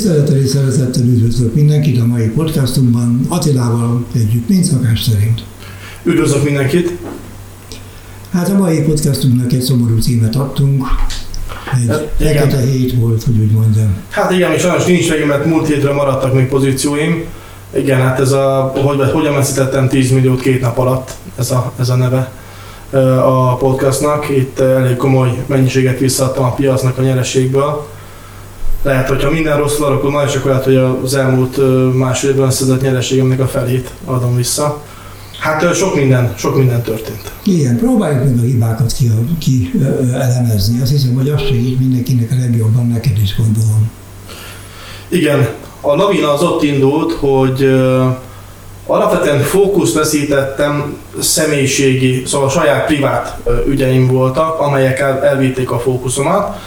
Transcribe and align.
Tisztelettel 0.00 0.36
és 0.36 0.48
szeretettel 0.48 1.02
üdvözlök 1.02 1.54
mindenkit 1.54 2.00
a 2.00 2.06
mai 2.06 2.28
podcastunkban, 2.28 3.20
Attilával 3.28 4.04
együtt, 4.14 4.48
mint 4.48 4.64
szakás 4.64 5.02
szerint. 5.02 5.42
Üdvözlök 6.02 6.44
mindenkit! 6.44 6.92
Hát 8.32 8.48
a 8.48 8.58
mai 8.58 8.82
podcastunknak 8.82 9.52
egy 9.52 9.60
szomorú 9.60 9.98
címet 9.98 10.36
adtunk, 10.36 10.86
egy 11.72 11.88
Hát, 11.88 12.12
fekete 12.18 12.62
igen. 12.62 12.72
hét 12.72 12.94
volt, 12.94 13.22
hogy 13.22 13.38
úgy 13.38 13.50
mondjam. 13.50 13.94
Hát 14.08 14.30
igen, 14.30 14.52
és 14.52 14.60
sajnos 14.60 14.84
nincs 14.84 15.10
vége, 15.10 15.26
mert 15.26 15.44
múlt 15.44 15.66
hétre 15.66 15.92
maradtak 15.92 16.34
még 16.34 16.48
pozícióim. 16.48 17.24
Igen, 17.76 18.00
hát 18.00 18.20
ez 18.20 18.32
a, 18.32 18.72
hogy, 18.84 19.10
hogyan 19.12 19.34
veszítettem 19.34 19.88
10 19.88 20.10
milliót 20.10 20.40
két 20.40 20.60
nap 20.60 20.78
alatt, 20.78 21.10
ez 21.38 21.50
a, 21.50 21.72
ez 21.78 21.88
a 21.88 21.96
neve 21.96 22.32
a 23.24 23.56
podcastnak. 23.56 24.28
Itt 24.28 24.58
elég 24.58 24.96
komoly 24.96 25.44
mennyiséget 25.46 25.98
visszaadtam 25.98 26.44
a 26.44 26.54
piacnak 26.54 26.98
a 26.98 27.02
nyereségből. 27.02 27.98
Lehet, 28.82 29.08
hogyha 29.08 29.30
minden 29.30 29.56
rosszul 29.56 30.10
már, 30.10 30.26
és 30.26 30.34
akkor 30.34 30.50
lehet, 30.50 30.64
hogy 30.64 30.76
az 30.76 31.14
elmúlt 31.14 31.58
másfél 31.94 32.30
évben 32.30 32.46
összedett 32.46 32.82
nyereségemnek 32.82 33.40
a 33.40 33.46
felét 33.46 33.90
adom 34.04 34.36
vissza. 34.36 34.82
Hát 35.38 35.74
sok 35.74 35.94
minden, 35.94 36.34
sok 36.36 36.56
minden 36.56 36.82
történt. 36.82 37.32
Igen, 37.42 37.78
próbáljuk 37.78 38.24
meg 38.24 38.38
a 38.38 38.42
hibákat 38.42 38.92
ki, 38.92 39.10
ki 39.38 39.72
elemezni. 40.12 40.80
Azt 40.80 40.90
hiszem, 40.90 41.14
hogy 41.14 41.28
az 41.28 41.40
segít 41.40 41.78
mindenkinek 41.78 42.30
a 42.30 42.34
legjobban, 42.40 42.86
neked 42.86 43.18
is 43.22 43.36
gondolom. 43.36 43.90
Igen, 45.08 45.48
a 45.80 45.94
lavina 45.94 46.32
az 46.32 46.42
ott 46.42 46.62
indult, 46.62 47.12
hogy 47.12 47.64
alapvetően 48.86 49.40
fókusz 49.40 49.94
veszítettem, 49.94 50.96
személyiségi, 51.20 52.22
szóval 52.26 52.48
saját 52.48 52.86
privát 52.86 53.36
ügyeim 53.66 54.06
voltak, 54.06 54.60
amelyek 54.60 54.98
el, 54.98 55.24
elvitték 55.24 55.70
a 55.70 55.78
fókuszomat. 55.78 56.58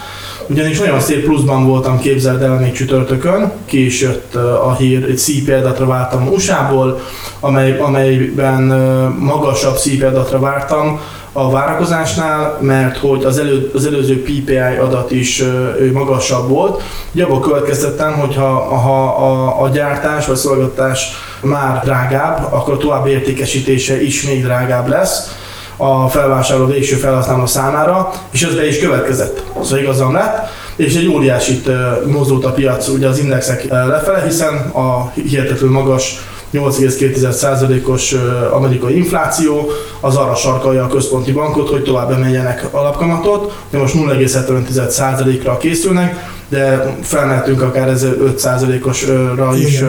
Ugyanis 0.48 0.80
nagyon 0.80 1.00
szép 1.00 1.24
pluszban 1.24 1.68
voltam, 1.68 2.00
képzeld 2.00 2.42
el 2.42 2.60
még 2.60 2.72
csütörtökön, 2.72 3.52
ki 3.66 3.86
is 3.86 4.02
jött 4.02 4.36
ö, 4.36 4.54
a 4.54 4.76
hír, 4.76 5.04
egy 5.04 5.18
szípéldatra 5.18 5.86
vártam 5.86 6.28
USA-ból, 6.28 7.00
amely, 7.40 7.80
amelyben 7.80 8.70
ö, 8.70 9.08
magasabb 9.20 9.78
szípéldatra 9.78 10.40
vártam, 10.40 11.00
a 11.36 11.50
várakozásnál, 11.50 12.58
mert 12.62 12.98
hogy 12.98 13.24
az, 13.24 13.38
elő, 13.38 13.72
az 13.74 13.86
előző 13.86 14.22
PPI 14.22 14.58
adat 14.58 15.12
is 15.12 15.42
ő 15.80 15.92
magasabb 15.94 16.50
volt. 16.50 16.82
Ugye 17.14 17.24
abból 17.24 17.40
következtettem, 17.40 18.14
hogy 18.14 18.36
ha, 18.36 18.60
ha 18.60 19.06
a, 19.06 19.62
a 19.62 19.70
gyártás 19.70 20.26
vagy 20.26 20.36
szolgáltatás 20.36 21.12
már 21.42 21.82
drágább, 21.84 22.54
akkor 22.54 22.74
a 22.74 22.78
további 22.78 23.10
értékesítése 23.10 24.04
is 24.04 24.24
még 24.24 24.44
drágább 24.44 24.88
lesz 24.88 25.42
a 25.84 26.08
felvásárló 26.08 26.66
végső 26.66 26.96
felhasználó 26.96 27.46
számára, 27.46 28.12
és 28.32 28.44
ez 28.44 28.56
be 28.56 28.68
is 28.68 28.80
következett. 28.80 29.44
Szóval 29.62 29.80
igazam 29.80 30.14
lett, 30.14 30.50
és 30.76 30.96
egy 30.96 31.08
óriásit 31.08 31.70
mozdult 32.06 32.46
a 32.46 32.52
piac, 32.52 32.88
ugye 32.88 33.08
az 33.08 33.20
indexek 33.20 33.64
lefele, 33.70 34.24
hiszen 34.26 34.54
a 34.58 35.12
hihetetlenül 35.14 35.72
magas 35.72 36.20
8,2%-os 36.54 38.14
ö, 38.14 38.52
amerikai 38.52 38.96
infláció 38.96 39.72
az 40.00 40.16
arra 40.16 40.36
sarkalja 40.36 40.84
a 40.84 40.88
központi 40.88 41.32
bankot, 41.32 41.70
hogy 41.70 41.84
tovább 41.84 42.12
emeljenek 42.12 42.68
alapkamatot. 42.72 43.66
De 43.70 43.78
most 43.78 43.96
0,75%-ra 43.96 45.58
készülnek, 45.58 46.32
de 46.50 46.96
felmehetünk 47.02 47.62
akár 47.62 47.88
ez 47.88 48.06
5%-osra 48.06 49.56
is 49.56 49.82
ö, 49.82 49.88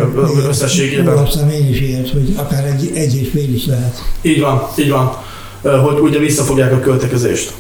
összességében. 0.49 1.09
Olvastam 1.09 1.51
én 1.51 1.69
is 1.69 1.81
ilyet, 1.81 2.11
hogy 2.11 2.35
akár 2.37 2.65
egy, 2.65 2.91
egy 2.95 3.21
és 3.21 3.29
fél 3.33 3.55
is 3.55 3.67
lehet. 3.67 4.03
Így 4.23 4.41
van, 4.41 4.69
így 4.77 4.91
van, 4.91 5.17
hogy 5.65 5.99
ugye 5.99 6.19
visszafogják 6.19 6.73
a 6.73 6.81
költekezést. 6.81 7.53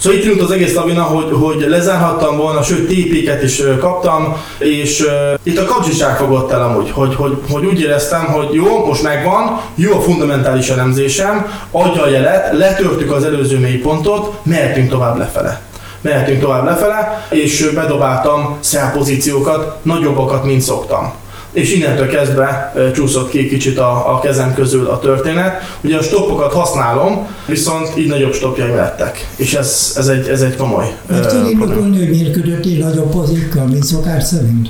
Szóval 0.00 0.18
itt 0.18 0.24
indult 0.24 0.42
az 0.42 0.50
egész 0.50 0.74
lavina, 0.74 1.02
hogy, 1.02 1.32
hogy 1.32 1.66
lezárhattam 1.68 2.36
volna, 2.36 2.62
sőt 2.62 2.88
TP-ket 2.88 3.42
is 3.42 3.62
kaptam, 3.78 4.36
és 4.58 5.00
uh, 5.00 5.38
itt 5.42 5.58
a 5.58 5.64
kapcsiság 5.64 6.16
fogott 6.16 6.50
el 6.50 6.62
amúgy, 6.62 6.90
hogy, 6.90 7.14
hogy, 7.14 7.38
hogy 7.50 7.64
úgy 7.64 7.80
éreztem, 7.80 8.24
hogy 8.24 8.52
jó, 8.52 8.86
most 8.86 9.02
megvan, 9.02 9.60
jó 9.74 9.96
a 9.96 10.00
fundamentális 10.00 10.68
elemzésem, 10.68 11.46
adja 11.70 12.02
a 12.02 12.08
jelet, 12.08 12.52
letörtük 12.52 13.12
az 13.12 13.24
előző 13.24 13.58
mélypontot, 13.58 14.34
mehetünk 14.42 14.90
tovább 14.90 15.18
lefele. 15.18 15.60
Mehetünk 16.00 16.40
tovább 16.40 16.64
lefele, 16.64 17.26
és 17.30 17.70
bedobáltam 17.74 18.56
sell 18.60 18.90
pozíciókat, 18.90 19.84
nagyobbakat, 19.84 20.44
mint 20.44 20.60
szoktam 20.60 21.12
és 21.52 21.74
innentől 21.74 22.08
kezdve 22.08 22.72
csúszott 22.94 23.30
ki 23.30 23.48
kicsit 23.48 23.78
a, 23.78 24.14
a 24.14 24.20
kezem 24.20 24.54
közül 24.54 24.86
a 24.86 24.98
történet. 24.98 25.62
Ugye 25.80 25.96
a 25.96 26.02
stoppokat 26.02 26.52
használom, 26.52 27.26
viszont 27.46 27.96
így 27.98 28.08
nagyobb 28.08 28.34
stopjaim 28.34 28.74
lettek, 28.74 29.28
és 29.36 29.54
ez, 29.54 29.92
ez, 29.96 30.08
egy, 30.08 30.28
ez 30.28 30.40
egy 30.40 30.56
komoly 30.56 30.94
Meg 31.06 31.26
tudni 31.26 31.54
probléma. 31.54 31.96
hogy 31.96 32.08
miért 32.10 32.32
kötöttél 32.32 32.78
nagyobb 32.78 33.10
pozikkal, 33.10 33.66
mint 33.66 33.84
szokás 33.84 34.24
szerint? 34.24 34.68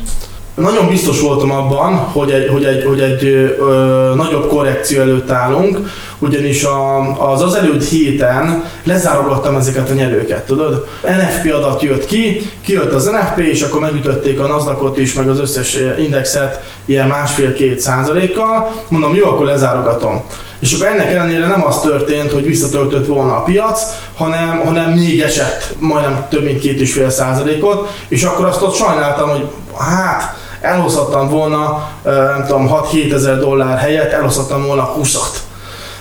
Nagyon 0.55 0.89
biztos 0.89 1.21
voltam 1.21 1.51
abban, 1.51 1.95
hogy 1.97 2.31
egy, 2.31 2.49
hogy 2.49 2.65
egy, 2.65 2.85
hogy 2.85 3.01
egy 3.01 3.25
ö, 3.25 4.13
nagyobb 4.17 4.49
korrekció 4.49 5.01
előtt 5.01 5.31
állunk, 5.31 5.79
ugyanis 6.19 6.65
a, 6.65 7.33
az 7.33 7.43
az 7.43 7.55
előtt 7.55 7.85
héten 7.85 8.65
lezárogattam 8.85 9.57
ezeket 9.57 9.91
a 9.91 9.95
nyerőket, 9.95 10.47
tudod? 10.47 10.87
NFP 11.03 11.53
adat 11.55 11.83
jött 11.83 12.07
ki, 12.07 12.51
kijött 12.65 12.93
az 12.93 13.05
NFP, 13.05 13.39
és 13.39 13.63
akkor 13.63 13.81
megütötték 13.81 14.41
a 14.41 14.47
nasdaq 14.47 15.01
is, 15.01 15.15
meg 15.15 15.29
az 15.29 15.41
összes 15.41 15.79
indexet 15.99 16.63
ilyen 16.85 17.09
másfél-két 17.09 17.81
százalékkal. 17.81 18.73
Mondom, 18.89 19.15
jó, 19.15 19.27
akkor 19.27 19.47
lezárogatom. 19.47 20.25
És 20.61 20.73
akkor 20.73 20.87
ennek 20.87 21.13
ellenére 21.13 21.47
nem 21.47 21.67
az 21.67 21.81
történt, 21.81 22.33
hogy 22.33 22.45
visszatöltött 22.45 23.07
volna 23.07 23.37
a 23.37 23.43
piac, 23.43 23.83
hanem, 24.17 24.63
hanem 24.65 24.91
még 24.91 25.21
esett 25.21 25.75
majdnem 25.79 26.27
több 26.31 26.45
mint 26.45 26.61
két 26.61 26.81
és 26.81 26.93
fél 26.93 27.11
százalékot, 27.11 27.89
és 28.09 28.23
akkor 28.23 28.45
azt 28.45 28.63
ott 28.63 28.75
sajnáltam, 28.75 29.29
hogy 29.29 29.47
hát 29.79 30.37
elhozhattam 30.61 31.29
volna, 31.29 31.89
nem 32.05 32.45
tudom, 32.47 32.71
6-7 32.93 33.13
ezer 33.13 33.39
dollár 33.39 33.79
helyett, 33.79 34.13
elhozhattam 34.13 34.67
volna 34.67 34.95
20-at. 35.03 35.39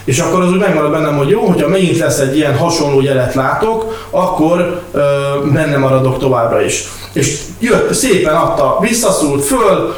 És 0.04 0.20
akkor 0.20 0.42
az 0.42 0.52
úgy 0.52 0.60
megmarad 0.60 0.92
bennem, 0.92 1.18
hogy 1.18 1.30
jó, 1.30 1.42
hogyha 1.42 1.68
megint 1.68 1.98
lesz 1.98 2.20
egy 2.20 2.38
ilyen 2.38 2.58
hasonló 2.58 3.02
jelet 3.02 3.34
látok, 3.34 4.08
akkor 4.10 4.82
ö, 4.92 5.02
benne 5.54 5.78
maradok 5.78 6.20
továbbra 6.20 6.62
is. 6.62 6.88
És 7.14 7.40
jött, 7.60 7.94
szépen 7.94 8.36
adta, 8.36 8.78
visszaszúrt 8.82 9.46
föl, 9.46 9.94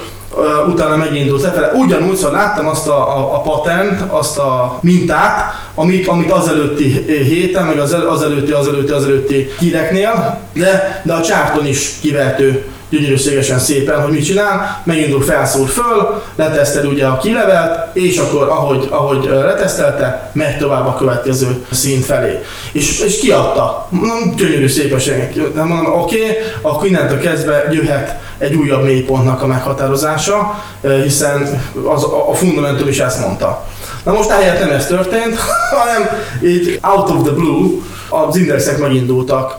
utána 0.67 0.95
megindult 0.95 1.41
lefele. 1.41 1.71
Ugyanúgy, 1.71 2.15
szóval 2.15 2.31
láttam 2.31 2.67
azt 2.67 2.87
a, 2.87 3.17
a, 3.17 3.35
a 3.35 3.41
patent, 3.41 4.01
azt 4.11 4.37
a 4.37 4.79
mintát, 4.81 5.53
amit, 5.75 6.07
amit 6.07 6.31
az 6.31 6.47
előtti 6.47 7.05
héten, 7.07 7.65
meg 7.65 7.79
az, 7.79 7.93
el, 7.93 8.07
az 8.07 8.23
előtti, 8.23 8.51
az 8.51 8.67
előtti, 8.67 8.91
az 8.91 9.03
előtti 9.03 9.49
híreknél, 9.59 10.39
de, 10.53 11.01
de 11.03 11.13
a 11.13 11.21
csárton 11.21 11.65
is 11.65 11.99
kivehető 12.01 12.65
gyönyörűségesen 12.91 13.59
szépen, 13.59 14.01
hogy 14.01 14.11
mit 14.11 14.25
csinál, 14.25 14.81
megindul, 14.83 15.21
felszúr 15.21 15.67
föl, 15.67 16.21
letesztel 16.35 16.85
ugye 16.85 17.05
a 17.05 17.17
kilevelt, 17.17 17.95
és 17.95 18.17
akkor 18.17 18.47
ahogy, 18.47 18.87
ahogy 18.89 19.23
letesztelte, 19.23 20.31
megy 20.33 20.57
tovább 20.57 20.87
a 20.87 20.95
következő 20.95 21.65
szint 21.71 22.05
felé. 22.05 22.39
És, 22.71 22.99
és 22.99 23.19
kiadta. 23.19 23.87
Mondom, 23.89 24.35
gyönyörű 24.35 24.67
szépesen. 24.67 25.29
Nem 25.55 25.67
mondom, 25.67 25.99
oké, 25.99 26.21
okay, 26.21 26.35
akkor 26.61 26.87
innentől 26.87 27.19
kezdve 27.19 27.67
jöhet 27.71 28.19
egy 28.37 28.55
újabb 28.55 28.83
mélypontnak 28.83 29.41
a 29.41 29.47
meghatározása, 29.47 30.63
hiszen 31.03 31.63
az, 31.85 32.03
a 32.29 32.33
fundamentum 32.33 32.87
is 32.87 32.99
ezt 32.99 33.19
mondta. 33.19 33.65
Na 34.03 34.11
most 34.11 34.29
ehelyett 34.29 34.59
nem 34.59 34.69
ez 34.69 34.87
történt, 34.87 35.37
hanem 35.81 36.09
így 36.43 36.79
out 36.81 37.09
of 37.09 37.23
the 37.23 37.31
blue 37.31 37.69
az 38.09 38.35
indexek 38.35 38.77
megindultak 38.77 39.57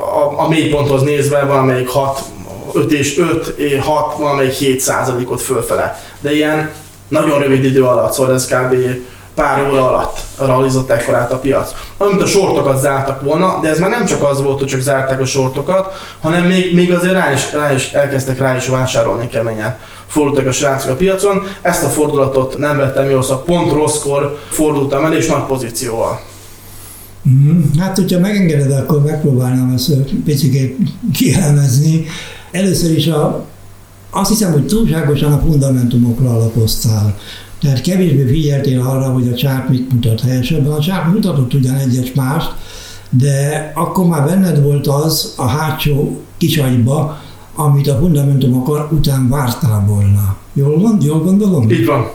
a, 0.00 0.40
a 0.40 0.48
mélyponthoz 0.48 1.02
nézve 1.02 1.44
valamelyik 1.44 1.88
6, 1.88 2.20
5 2.74 2.92
és 2.92 3.18
5, 3.18 3.54
6, 3.80 4.16
valamelyik 4.18 4.52
7 4.52 4.80
százalékot 4.80 5.40
fölfele. 5.40 6.02
De 6.20 6.34
ilyen 6.34 6.70
nagyon 7.08 7.38
rövid 7.38 7.64
idő 7.64 7.84
alatt, 7.84 8.12
szóval 8.12 8.34
ez 8.34 8.46
kb. 8.46 8.74
pár 9.34 9.68
óra 9.70 9.88
alatt 9.88 10.18
realizott 10.38 10.90
ekkorát 10.90 11.32
a 11.32 11.38
piac. 11.38 11.74
Amint 11.96 12.22
a 12.22 12.26
sortokat 12.26 12.80
zártak 12.80 13.22
volna, 13.22 13.58
de 13.62 13.68
ez 13.68 13.78
már 13.78 13.90
nem 13.90 14.04
csak 14.04 14.22
az 14.22 14.42
volt, 14.42 14.58
hogy 14.58 14.68
csak 14.68 14.80
zárták 14.80 15.20
a 15.20 15.24
sortokat, 15.24 15.92
hanem 16.20 16.44
még, 16.44 16.74
még 16.74 16.92
azért 16.92 17.12
rá 17.12 17.32
is, 17.32 17.52
rá 17.52 17.72
is 17.72 17.92
elkezdtek 17.92 18.38
rá 18.38 18.56
is 18.56 18.66
vásárolni 18.66 19.28
keményen. 19.28 19.76
Fordultak 20.06 20.46
a 20.46 20.52
srácok 20.52 20.90
a 20.90 20.94
piacon, 20.94 21.42
ezt 21.62 21.84
a 21.84 21.88
fordulatot 21.88 22.58
nem 22.58 22.76
vettem 22.76 23.10
jól, 23.10 23.22
szóval 23.22 23.42
pont 23.42 23.72
rosszkor 23.72 24.38
fordultam 24.48 25.04
el, 25.04 25.12
és 25.12 25.26
nagy 25.26 25.42
pozícióval. 25.42 26.20
Mm, 27.28 27.60
Hát, 27.78 27.96
hogyha 27.96 28.18
megengeded, 28.18 28.70
akkor 28.70 29.02
megpróbálnám 29.02 29.72
ezt 29.74 29.92
picit 30.24 30.76
kielemezni. 31.12 32.06
Először 32.50 32.96
is 32.96 33.06
a, 33.06 33.46
azt 34.10 34.28
hiszem, 34.28 34.52
hogy 34.52 34.66
túlságosan 34.66 35.32
a 35.32 35.38
fundamentumokra 35.38 36.30
alapoztál. 36.30 37.18
Tehát 37.60 37.80
kevésbé 37.80 38.26
figyeltél 38.26 38.80
arra, 38.80 39.12
hogy 39.12 39.28
a 39.28 39.34
csárt 39.34 39.68
mit 39.68 39.92
mutat 39.92 40.20
helyesebben. 40.20 40.72
A 40.72 40.80
csárt 40.80 41.12
mutatott 41.12 41.54
ugyan 41.54 41.74
egyes 41.74 42.12
mást, 42.12 42.52
de 43.10 43.72
akkor 43.74 44.06
már 44.06 44.24
benned 44.24 44.62
volt 44.62 44.86
az 44.86 45.34
a 45.36 45.46
hátsó 45.46 46.20
kisagyba, 46.38 47.18
amit 47.54 47.88
a 47.88 47.98
fundamentumok 47.98 48.92
után 48.92 49.28
vártál 49.28 49.84
volna. 49.86 50.36
Jól 50.52 50.80
van? 50.80 50.98
Jól 51.02 51.20
gondolom? 51.20 51.70
Így 51.70 51.86
van. 51.86 52.10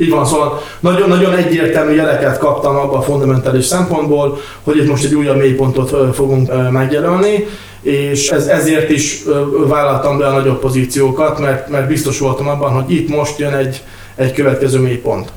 Így 0.00 0.10
van, 0.10 0.26
szóval 0.26 0.62
nagyon, 0.80 1.08
nagyon 1.08 1.36
egyértelmű 1.36 1.94
jeleket 1.94 2.38
kaptam 2.38 2.76
abban 2.76 2.98
a 2.98 3.02
fundamentális 3.02 3.64
szempontból, 3.64 4.38
hogy 4.62 4.76
itt 4.76 4.88
most 4.88 5.04
egy 5.04 5.14
újabb 5.14 5.36
mélypontot 5.36 6.14
fogunk 6.14 6.70
megjelölni, 6.70 7.46
és 7.82 8.28
ez, 8.28 8.46
ezért 8.46 8.90
is 8.90 9.22
vállaltam 9.68 10.18
be 10.18 10.26
a 10.26 10.32
nagyobb 10.32 10.60
pozíciókat, 10.60 11.38
mert, 11.38 11.68
mert 11.68 11.88
biztos 11.88 12.18
voltam 12.18 12.48
abban, 12.48 12.72
hogy 12.72 12.94
itt 12.94 13.08
most 13.08 13.38
jön 13.38 13.52
egy, 13.52 13.82
egy 14.14 14.32
következő 14.32 14.78
mélypont. 14.78 15.32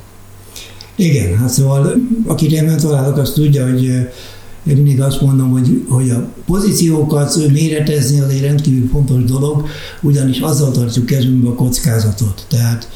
Igen, 0.96 1.38
hát 1.38 1.50
szóval 1.50 1.94
aki 2.28 2.62
találok, 2.82 3.18
azt 3.18 3.34
tudja, 3.34 3.64
hogy 3.64 3.84
én 3.84 4.76
mindig 4.76 5.02
azt 5.02 5.22
mondom, 5.22 5.52
hogy, 5.52 5.86
hogy 5.90 6.10
a 6.10 6.28
pozíciókat 6.46 7.36
méretezni 7.52 8.20
az 8.20 8.30
egy 8.30 8.42
rendkívül 8.42 8.90
fontos 8.92 9.24
dolog, 9.24 9.66
ugyanis 10.02 10.40
azzal 10.40 10.72
tartjuk 10.72 11.06
kezünkbe 11.06 11.50
a 11.50 11.54
kockázatot. 11.54 12.46
Tehát 12.50 12.88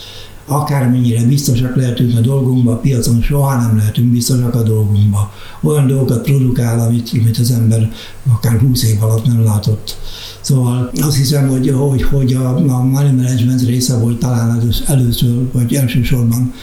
akármennyire 0.47 1.25
biztosak 1.25 1.75
lehetünk 1.75 2.17
a 2.17 2.21
dolgunkba, 2.21 2.71
a 2.71 2.77
piacon 2.77 3.21
soha 3.21 3.55
nem 3.61 3.77
lehetünk 3.77 4.11
biztosak 4.11 4.55
a 4.55 4.63
dolgunkba. 4.63 5.31
Olyan 5.61 5.87
dolgokat 5.87 6.23
produkál, 6.23 6.79
amit, 6.79 7.09
amit 7.19 7.37
az 7.37 7.51
ember 7.51 7.91
akár 8.33 8.59
20 8.59 8.83
év 8.83 9.03
alatt 9.03 9.25
nem 9.25 9.43
látott. 9.43 9.97
Szóval 10.41 10.91
azt 11.01 11.17
hiszem, 11.17 11.47
hogy, 11.47 11.69
hogy, 11.69 12.03
hogy 12.03 12.33
a, 12.33 12.55
a 12.55 12.83
money 12.83 13.11
management 13.11 13.65
része 13.65 13.97
volt 13.97 14.19
talán 14.19 14.61
először, 14.87 15.51
vagy 15.51 15.73
elsősorban 15.73 16.53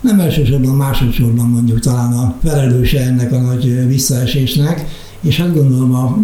nem 0.00 0.20
elsősorban, 0.20 0.74
másodszorban 0.74 1.48
mondjuk 1.48 1.80
talán 1.80 2.12
a 2.12 2.34
felelőse 2.42 3.00
ennek 3.00 3.32
a 3.32 3.40
nagy 3.40 3.86
visszaesésnek, 3.86 4.84
és 5.20 5.40
hát 5.40 5.54
gondolom 5.54 5.94
a 5.94 6.18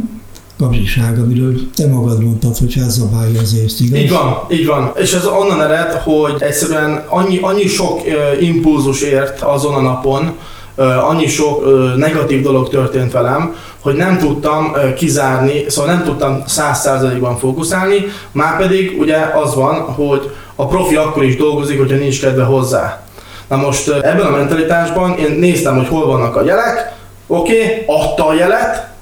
kapzsiság, 0.59 1.19
amiről 1.19 1.55
te 1.77 1.87
magad 1.87 2.23
mondtad, 2.23 2.57
hogy 2.57 2.73
felzabálja 2.73 3.41
az 3.41 3.55
észt, 3.65 3.81
igaz? 3.81 3.99
Így 3.99 4.11
van, 4.11 4.39
így 4.51 4.67
van. 4.67 4.93
És 4.97 5.13
ez 5.13 5.27
onnan 5.27 5.63
ered, 5.63 5.93
hogy 5.93 6.35
egyszerűen 6.39 7.05
annyi, 7.09 7.39
annyi 7.43 7.67
sok 7.67 8.01
uh, 8.07 8.43
impulzus 8.43 9.03
ért 9.03 9.43
azon 9.43 9.75
a 9.75 9.81
napon, 9.81 10.33
uh, 10.77 11.09
annyi 11.09 11.27
sok 11.27 11.67
uh, 11.67 11.97
negatív 11.97 12.43
dolog 12.43 12.69
történt 12.69 13.13
velem, 13.13 13.55
hogy 13.81 13.95
nem 13.95 14.19
tudtam 14.19 14.73
kizárni, 14.97 15.65
szóval 15.69 15.95
nem 15.95 16.05
tudtam 16.05 16.43
száz 16.47 16.81
százalékban 16.81 17.39
fókuszálni, 17.39 18.05
már 18.33 18.59
pedig 18.59 18.97
ugye 18.99 19.17
az 19.17 19.55
van, 19.55 19.81
hogy 19.81 20.31
a 20.55 20.67
profi 20.67 20.97
akkor 20.97 21.25
is 21.25 21.37
dolgozik, 21.37 21.79
hogyha 21.79 21.97
nincs 21.97 22.21
kedve 22.21 22.43
hozzá. 22.45 23.03
Na 23.49 23.57
most 23.57 23.89
ebben 23.89 24.27
a 24.27 24.37
mentalitásban 24.37 25.19
én 25.19 25.39
néztem, 25.39 25.77
hogy 25.77 25.89
hol 25.89 26.07
vannak 26.07 26.37
a 26.37 26.45
jelek, 26.45 26.95
oké, 27.27 27.63
okay, 27.63 27.85
adta 27.87 28.27
a 28.27 28.35
jelet, 28.35 28.96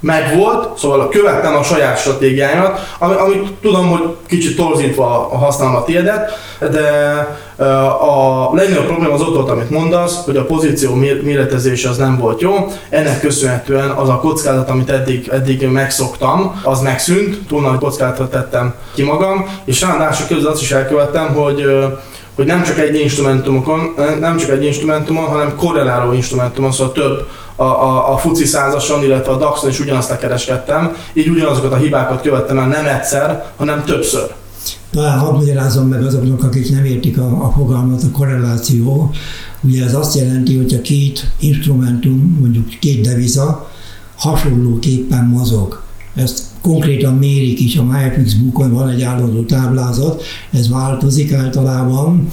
megvolt, 0.00 0.78
szóval 0.78 1.08
követtem 1.08 1.56
a 1.56 1.62
saját 1.62 1.98
stratégiámat, 1.98 2.80
amit 2.98 3.52
tudom, 3.62 3.88
hogy 3.88 4.02
kicsit 4.26 4.56
torzítva 4.56 5.04
használom 5.32 5.74
a 5.74 5.84
tiédet, 5.84 6.30
de 6.70 7.16
a 8.00 8.54
legnagyobb 8.54 8.86
probléma 8.86 9.14
az 9.14 9.20
ott 9.20 9.34
volt, 9.34 9.50
amit 9.50 9.70
mondasz, 9.70 10.24
hogy 10.24 10.36
a 10.36 10.44
pozíció 10.44 10.94
méretezése 11.22 11.88
az 11.88 11.96
nem 11.96 12.18
volt 12.18 12.40
jó. 12.40 12.72
Ennek 12.88 13.20
köszönhetően 13.20 13.90
az 13.90 14.08
a 14.08 14.18
kockázat, 14.18 14.70
amit 14.70 14.90
eddig, 14.90 15.28
eddig 15.32 15.68
megszoktam, 15.68 16.60
az 16.62 16.80
megszűnt, 16.80 17.46
túl 17.46 17.60
nagy 17.60 17.78
kockázatot 17.78 18.30
tettem 18.30 18.74
ki 18.94 19.02
magam, 19.02 19.46
és 19.64 19.80
ráadásul 19.80 20.26
közben 20.26 20.52
azt 20.52 20.62
is 20.62 20.72
elkövettem, 20.72 21.34
hogy 21.34 21.64
hogy 22.38 22.46
nem 22.46 22.62
csak 22.62 22.78
egy 22.78 23.00
instrumentumokon, 23.00 23.94
nem 24.20 24.36
csak 24.36 24.50
egy 24.50 24.64
instrumentumon, 24.64 25.24
hanem 25.24 25.56
korreláló 25.56 26.12
instrumentumon, 26.12 26.72
szóval 26.72 26.92
több 26.92 27.28
a, 27.58 27.64
a, 27.64 28.12
a 28.12 28.16
FUCI 28.16 28.44
százason, 28.44 29.02
illetve 29.02 29.32
a 29.32 29.36
DAX-on 29.36 29.70
is 29.70 29.80
ugyanazt 29.80 30.18
kereskedtem, 30.18 30.96
így 31.12 31.28
ugyanazokat 31.28 31.72
a 31.72 31.76
hibákat 31.76 32.22
követtem 32.22 32.58
el 32.58 32.66
nem 32.66 32.86
egyszer, 32.86 33.52
hanem 33.56 33.84
többször. 33.84 34.34
Talán 34.90 35.18
hadd 35.18 35.34
magyarázom 35.34 35.88
meg 35.88 36.04
azoknak, 36.04 36.44
akik 36.44 36.70
nem 36.70 36.84
értik 36.84 37.18
a, 37.18 37.44
a 37.44 37.52
fogalmat, 37.56 38.02
a 38.02 38.10
korreláció. 38.12 39.10
Ugye 39.60 39.84
ez 39.84 39.94
azt 39.94 40.16
jelenti, 40.16 40.56
hogy 40.56 40.74
a 40.74 40.80
két 40.80 41.30
instrumentum, 41.38 42.38
mondjuk 42.40 42.68
két 42.80 43.00
deviza 43.00 43.70
hasonlóképpen 44.16 45.24
mozog. 45.24 45.82
Ezt 46.14 46.42
konkrétan 46.62 47.14
mérik 47.14 47.60
is, 47.60 47.76
a 47.76 47.82
MyFix 47.82 48.34
bookon 48.34 48.72
van 48.72 48.88
egy 48.88 49.02
állandó 49.02 49.42
táblázat, 49.42 50.22
ez 50.52 50.70
változik 50.70 51.32
általában, 51.32 52.28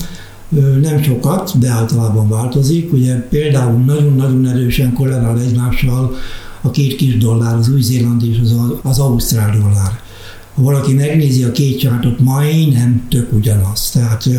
nem 0.81 1.03
sokat, 1.03 1.59
de 1.59 1.69
általában 1.69 2.29
változik. 2.29 2.93
Ugye 2.93 3.15
például 3.15 3.79
nagyon-nagyon 3.79 4.47
erősen 4.47 4.93
korrelál 4.93 5.39
egymással 5.39 6.15
a 6.61 6.71
két 6.71 6.95
kis 6.95 7.17
dollár, 7.17 7.55
az 7.55 7.69
új-zéland 7.69 8.23
és 8.23 8.39
az, 8.43 8.55
az 8.81 8.99
ausztrál 8.99 9.57
dollár. 9.59 9.99
Ha 10.55 10.61
valaki 10.61 10.93
megnézi 10.93 11.43
a 11.43 11.51
két 11.51 11.79
csártot, 11.79 12.19
majdnem 12.19 13.05
tök 13.09 13.33
ugyanaz. 13.33 13.89
Tehát 13.91 14.29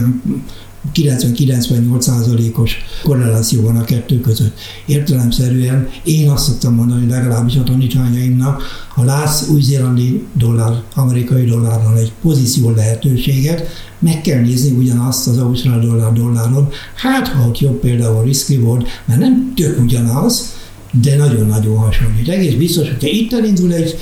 90-98%-os 0.94 2.76
korreláció 3.02 3.62
van 3.62 3.76
a 3.76 3.84
kettő 3.84 4.20
között. 4.20 4.58
Értelemszerűen 4.86 5.88
én 6.04 6.30
azt 6.30 6.44
szoktam 6.44 6.74
mondani, 6.74 7.00
hogy 7.00 7.10
legalábbis 7.10 7.56
a 7.56 7.62
tanítványaimnak, 7.62 8.62
ha 8.88 9.04
látsz 9.04 9.48
új-zélandi 9.48 10.24
dollár, 10.32 10.82
amerikai 10.94 11.44
dollárral 11.44 11.98
egy 11.98 12.12
pozíció 12.22 12.70
lehetőséget, 12.70 13.68
meg 13.98 14.20
kell 14.20 14.40
nézni 14.40 14.70
ugyanazt 14.70 15.26
az 15.26 15.38
ausztrál 15.38 15.80
dollár 15.80 16.12
dolláron, 16.12 16.68
hát 16.94 17.28
ha 17.28 17.46
ott 17.46 17.58
jobb 17.58 17.80
például 17.80 18.16
a 18.16 18.22
risk 18.22 18.48
reward, 18.48 18.86
mert 19.04 19.20
nem 19.20 19.52
tök 19.56 19.80
ugyanaz, 19.80 20.54
de 21.02 21.16
nagyon-nagyon 21.16 21.76
hasonlít. 21.76 22.28
Egész 22.28 22.54
biztos, 22.54 22.88
hogyha 22.88 23.08
itt 23.08 23.32
elindul 23.32 23.72
egy 23.72 23.96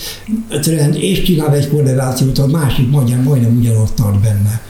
trend, 0.61 0.95
és 0.95 1.23
csinál 1.23 1.55
egy 1.55 1.69
korrelációt, 1.69 2.39
a 2.39 2.47
másik 2.47 2.91
majdnem, 2.91 3.23
majdnem 3.23 3.57
ugyanott 3.57 3.95
tart 3.95 4.21
benne. 4.21 4.63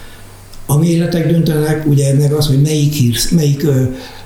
A 0.67 0.77
méretek 0.77 1.31
döntenek, 1.31 1.87
ugye 1.87 2.15
meg 2.15 2.33
az, 2.33 2.47
hogy 2.47 2.63
melyik, 2.63 2.93
hír, 2.93 3.17
melyik 3.31 3.67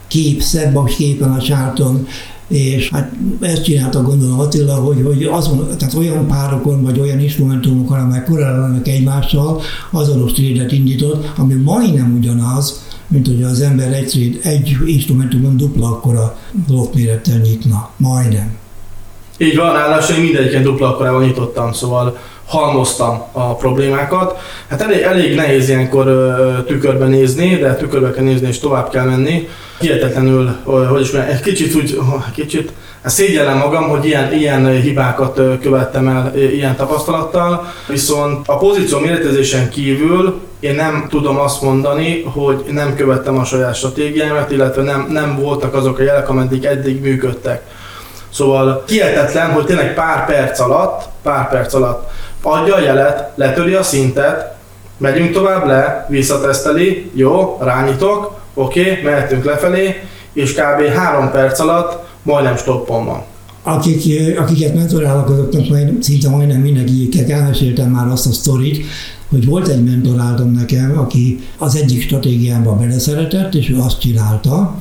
kép 0.08 0.43
szebb 0.43 0.76
a 0.76 0.85
képen 0.85 1.31
a 1.31 1.40
csárton, 1.40 2.06
és 2.49 2.88
hát 2.90 3.12
ezt 3.40 3.64
csinálta 3.64 4.02
gondolom 4.02 4.40
Attila, 4.40 4.75
hogy, 4.75 5.02
hogy 5.05 5.25
azon, 5.25 5.69
tehát 5.79 5.94
olyan 5.94 6.26
párokon, 6.26 6.82
vagy 6.82 6.99
olyan 6.99 7.20
instrumentumokon, 7.20 7.99
amelyek 7.99 8.25
korrelálnak 8.25 8.88
egymással, 8.88 9.61
azonos 9.90 10.32
trédet 10.32 10.73
indított, 10.73 11.32
ami 11.37 11.55
majdnem 11.55 12.17
ugyanaz, 12.19 12.87
mint 13.08 13.26
hogy 13.26 13.43
az 13.43 13.61
ember 13.61 13.93
egy, 13.93 14.06
trade, 14.06 14.50
egy 14.50 14.76
instrumentumon 14.87 15.56
dupla 15.56 15.87
akkora 15.87 16.38
blokkmérettel 16.67 17.38
nyitna. 17.38 17.90
Majdnem. 17.96 18.56
Így 19.38 19.56
van, 19.56 19.73
ráadásul 19.73 20.17
én 20.17 20.23
mindegyiken 20.23 20.62
dupla 20.62 20.88
akkorával 20.88 21.25
nyitottam, 21.25 21.73
szóval 21.73 22.19
halmoztam 22.48 23.22
a 23.32 23.54
problémákat. 23.54 24.38
Hát 24.68 24.80
elég, 24.80 25.00
elég 25.00 25.34
nehéz 25.34 25.68
ilyenkor 25.68 26.34
tükörbe 26.66 27.06
nézni, 27.06 27.56
de 27.56 27.75
tükörbe 27.75 28.11
kell 28.11 28.25
nézni 28.25 28.49
és 28.49 28.58
tovább 28.58 28.90
kell 28.90 29.04
menni. 29.04 29.49
Hihetetlenül, 29.80 30.56
hogy 30.64 31.00
is 31.00 31.12
egy 31.12 31.40
kicsit 31.40 31.75
úgy, 31.75 31.99
kicsit 32.34 32.73
hát 33.02 33.12
szégyellem 33.12 33.58
magam, 33.58 33.88
hogy 33.88 34.04
ilyen, 34.04 34.32
ilyen 34.32 34.80
hibákat 34.80 35.40
követtem 35.62 36.08
el 36.08 36.32
ilyen 36.37 36.76
tapasztalattal, 36.76 37.73
viszont 37.88 38.49
a 38.49 38.56
pozíció 38.56 38.99
méretezésen 38.99 39.68
kívül 39.70 40.40
én 40.61 40.75
nem 40.75 41.06
tudom 41.08 41.38
azt 41.38 41.62
mondani, 41.62 42.23
hogy 42.23 42.64
nem 42.70 42.96
követtem 42.96 43.38
a 43.38 43.44
saját 43.44 43.75
stratégiámat, 43.75 44.50
illetve 44.50 44.82
nem, 44.82 45.06
nem 45.11 45.38
voltak 45.40 45.75
azok 45.75 45.99
a 45.99 46.02
jelek, 46.02 46.28
ameddig 46.28 46.64
eddig 46.64 47.00
működtek. 47.00 47.62
Szóval 48.30 48.85
hihetetlen, 48.87 49.50
hogy 49.50 49.64
tényleg 49.64 49.94
pár 49.94 50.26
perc 50.26 50.61
alatt, 50.61 51.08
pár 51.23 51.49
perc 51.49 51.75
alatt 51.75 52.11
adja 52.42 52.75
a 52.75 52.80
jelet, 52.80 53.30
letöri 53.35 53.75
a 53.75 53.82
szintet, 53.82 54.56
megyünk 54.97 55.32
tovább 55.32 55.66
le, 55.66 56.06
visszateszteli, 56.08 57.11
jó, 57.14 57.58
rányitok, 57.61 58.40
oké, 58.54 58.80
okay, 58.80 59.02
mehetünk 59.02 59.44
lefelé, 59.44 60.02
és 60.32 60.52
kb. 60.52 60.94
három 60.94 61.30
perc 61.30 61.61
alatt 61.61 62.06
majdnem 62.23 62.56
stoppon 62.56 63.04
van. 63.04 63.23
Akik, 63.62 64.38
akiket 64.38 64.75
mentorálok, 64.75 65.28
azoknak 65.28 65.68
majd, 65.68 66.02
szinte 66.02 66.28
majdnem 66.28 66.61
mindenki 66.61 67.08
elmeséltem 67.28 67.90
már 67.90 68.08
azt 68.08 68.26
a 68.26 68.32
sztorit, 68.32 68.85
hogy 69.28 69.47
volt 69.47 69.68
egy 69.68 69.85
mentoráltam 69.85 70.50
nekem, 70.52 70.99
aki 70.99 71.40
az 71.58 71.76
egyik 71.76 72.02
stratégiámba 72.02 72.73
beleszeretett, 72.73 73.54
és 73.54 73.70
ő 73.70 73.78
azt 73.78 74.00
csinálta, 74.00 74.75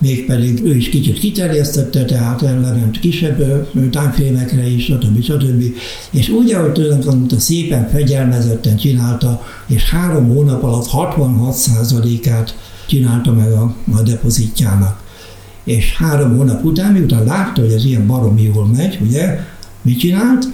mégpedig 0.00 0.64
ő 0.64 0.76
is 0.76 0.88
kicsit 0.88 1.18
kiterjesztette, 1.18 2.04
tehát 2.04 2.40
lement 2.40 3.00
kisebb 3.00 3.68
tánkfémekre 3.90 4.66
is, 4.66 4.84
stb. 4.84 5.22
stb. 5.22 5.62
És 6.10 6.28
úgy, 6.28 6.52
ahogy 6.52 6.72
tanulta, 6.72 7.38
szépen 7.38 7.88
fegyelmezetten 7.88 8.76
csinálta, 8.76 9.42
és 9.66 9.90
három 9.90 10.28
hónap 10.28 10.62
alatt 10.62 10.88
66%-át 10.92 12.56
csinálta 12.86 13.32
meg 13.32 13.52
a, 13.52 13.74
a 13.92 14.02
depozitjának. 14.02 15.02
És 15.64 15.96
három 15.96 16.36
hónap 16.36 16.64
után, 16.64 16.92
miután 16.92 17.24
látta, 17.24 17.60
hogy 17.60 17.72
ez 17.72 17.84
ilyen 17.84 18.06
baromi 18.06 18.42
jól 18.42 18.66
megy, 18.66 18.98
ugye, 19.02 19.38
mit 19.82 19.98
csinált? 19.98 20.48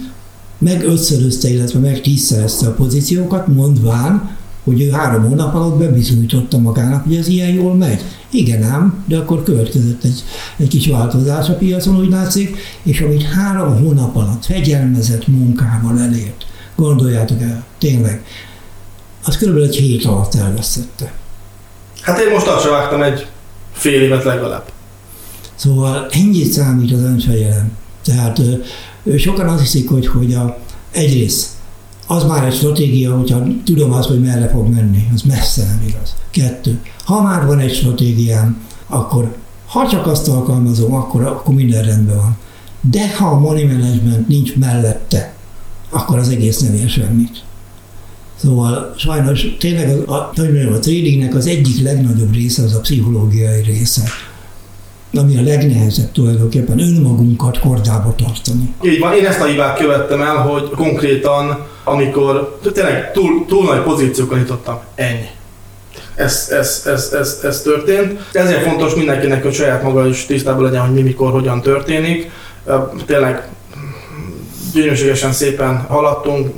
Meg 0.57 0.83
ötszörözte, 0.83 1.49
illetve 1.49 1.79
meg 1.79 2.01
tízszerezte 2.01 2.67
a 2.67 2.73
pozíciókat, 2.73 3.47
mondván, 3.47 4.36
hogy 4.67 4.81
ő 4.81 4.89
három 4.89 5.23
hónap 5.23 5.55
alatt 5.55 5.77
bebizonyította 5.77 6.57
magának, 6.57 7.03
hogy 7.03 7.15
ez 7.15 7.27
ilyen 7.27 7.49
jól 7.49 7.75
megy. 7.75 8.01
Igen 8.29 8.63
ám, 8.63 9.03
de 9.07 9.17
akkor 9.17 9.43
következett 9.43 10.03
egy, 10.03 10.23
egy 10.57 10.67
kis 10.67 10.87
változás 10.87 11.49
a 11.49 11.53
piacon, 11.53 11.97
úgy 11.97 12.09
látszik, 12.09 12.57
és 12.83 13.01
amit 13.01 13.23
három 13.23 13.77
hónap 13.77 14.15
alatt 14.15 14.45
fegyelmezett 14.45 15.27
munkával 15.27 15.99
elért, 15.99 16.45
gondoljátok 16.75 17.41
el, 17.41 17.65
tényleg, 17.77 18.25
az 19.23 19.37
körülbelül 19.37 19.67
egy 19.67 19.75
hét 19.75 20.05
alatt 20.05 20.35
elveszette. 20.35 21.13
Hát 22.01 22.19
én 22.19 22.31
most 22.31 22.47
azt 22.47 22.69
vágtam 22.69 23.01
egy 23.01 23.27
fél 23.71 24.01
évet 24.01 24.23
legalább. 24.23 24.71
Szóval 25.55 26.07
ennyit 26.09 26.51
számít 26.51 26.91
az 26.91 27.01
önfegyelem. 27.01 27.71
Tehát 28.03 28.41
sokan 29.17 29.47
azt 29.47 29.61
hiszik, 29.61 29.89
hogy, 29.89 30.07
hogy 30.07 30.33
a, 30.33 30.57
egyrészt 30.91 31.56
az 32.07 32.23
már 32.23 32.45
egy 32.45 32.53
stratégia, 32.53 33.15
hogyha 33.15 33.43
tudom 33.65 33.91
azt, 33.91 34.07
hogy 34.07 34.21
merre 34.21 34.49
fog 34.49 34.67
menni, 34.67 35.07
az 35.13 35.21
messze 35.21 35.65
nem 35.65 35.83
igaz. 35.87 36.15
Kettő, 36.31 36.79
ha 37.03 37.21
már 37.21 37.45
van 37.45 37.59
egy 37.59 37.73
stratégiám, 37.73 38.61
akkor 38.87 39.35
ha 39.65 39.89
csak 39.89 40.07
azt 40.07 40.27
alkalmazom, 40.27 40.93
akkor, 40.93 41.23
akkor 41.23 41.53
minden 41.53 41.83
rendben 41.83 42.15
van. 42.15 42.37
De 42.91 43.15
ha 43.15 43.27
a 43.27 43.39
money 43.39 43.65
management 43.65 44.27
nincs 44.27 44.55
mellette, 44.55 45.33
akkor 45.89 46.17
az 46.17 46.29
egész 46.29 46.59
nem 46.59 46.73
ér 46.73 46.89
semmit. 46.89 47.43
Szóval 48.35 48.93
sajnos 48.97 49.55
tényleg 49.59 50.07
a, 50.07 50.11
a, 50.11 50.31
a 50.73 50.79
tradingnek 50.79 51.35
az 51.35 51.47
egyik 51.47 51.81
legnagyobb 51.81 52.33
része 52.33 52.63
az 52.63 52.73
a 52.73 52.79
pszichológiai 52.79 53.61
része 53.61 54.03
ami 55.13 55.37
a 55.37 55.41
legnehezebb 55.41 56.11
tulajdonképpen 56.11 56.79
önmagunkat 56.79 57.59
kordába 57.59 58.15
tartani. 58.15 58.73
Így 58.83 58.99
van, 58.99 59.13
én 59.13 59.25
ezt 59.25 59.41
a 59.41 59.45
hibát 59.45 59.79
követtem 59.79 60.21
el, 60.21 60.35
hogy 60.35 60.69
konkrétan, 60.69 61.65
amikor 61.83 62.59
tényleg 62.73 63.11
túl, 63.11 63.45
túl 63.47 63.65
nagy 63.65 63.81
pozíciókat 63.81 64.37
nyitottam, 64.37 64.79
ennyi. 64.95 65.27
Ez, 66.15 66.47
ez, 66.51 66.83
ez, 66.85 67.13
ez, 67.13 67.39
ez 67.43 67.61
történt. 67.61 68.19
Ezért 68.31 68.63
fontos 68.63 68.95
mindenkinek, 68.95 69.43
hogy 69.43 69.53
saját 69.53 69.83
maga 69.83 70.07
is 70.07 70.25
tisztában 70.25 70.63
legyen, 70.63 70.81
hogy 70.81 70.93
mi, 70.93 71.01
mikor, 71.01 71.31
hogyan 71.31 71.61
történik. 71.61 72.31
Tényleg 73.05 73.47
gyönyörűségesen 74.73 75.31
szépen 75.31 75.77
haladtunk, 75.77 76.53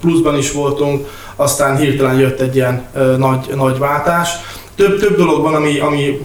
pluszban 0.00 0.36
is 0.36 0.52
voltunk, 0.52 1.06
aztán 1.36 1.76
hirtelen 1.76 2.18
jött 2.18 2.40
egy 2.40 2.54
ilyen 2.54 2.82
nagy, 3.18 3.52
nagy 3.54 3.78
váltás. 3.78 4.28
Több, 4.76 4.98
több 4.98 5.16
dolog 5.16 5.42
van, 5.42 5.54
ami, 5.54 5.78
ami 5.78 6.18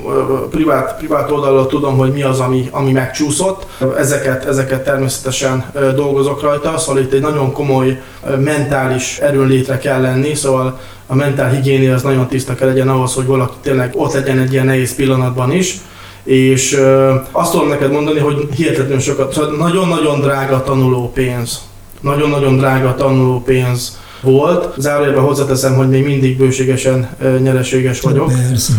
privát, 0.49 0.97
privát 0.97 1.31
oldalról 1.31 1.67
tudom, 1.67 1.97
hogy 1.97 2.11
mi 2.11 2.21
az, 2.21 2.39
ami, 2.39 2.67
ami 2.71 2.91
megcsúszott. 2.91 3.65
Ezeket, 3.97 4.45
ezeket 4.45 4.83
természetesen 4.83 5.71
dolgozok 5.95 6.41
rajta, 6.41 6.77
szóval 6.77 7.01
itt 7.01 7.13
egy 7.13 7.21
nagyon 7.21 7.51
komoly 7.51 8.01
mentális 8.37 9.17
erőnlétre 9.17 9.77
kell 9.77 10.01
lenni, 10.01 10.35
szóval 10.35 10.79
a 11.07 11.15
mentál 11.15 11.49
higiénia 11.49 11.93
az 11.93 12.01
nagyon 12.01 12.27
tiszta 12.27 12.55
kell 12.55 12.67
legyen 12.67 12.89
ahhoz, 12.89 13.13
hogy 13.13 13.25
valaki 13.25 13.55
tényleg 13.61 13.93
ott 13.95 14.13
legyen 14.13 14.39
egy 14.39 14.53
ilyen 14.53 14.65
nehéz 14.65 14.95
pillanatban 14.95 15.51
is 15.51 15.81
és 16.23 16.81
azt 17.31 17.51
tudom 17.51 17.67
neked 17.67 17.91
mondani, 17.91 18.19
hogy 18.19 18.47
hihetetlenül 18.55 18.99
sokat, 18.99 19.33
szóval 19.33 19.55
nagyon-nagyon 19.55 20.19
drága 20.19 20.63
tanuló 20.63 21.11
pénz. 21.11 21.61
Nagyon-nagyon 22.01 22.57
drága 22.57 22.95
tanuló 22.95 23.41
pénz 23.41 23.99
volt. 24.21 24.73
Zárójelben 24.77 25.23
hozzáteszem, 25.23 25.75
hogy 25.75 25.89
még 25.89 26.05
mindig 26.05 26.37
bőségesen 26.37 27.09
nyereséges 27.41 28.01
vagyok. 28.01 28.31
Persze, 28.49 28.73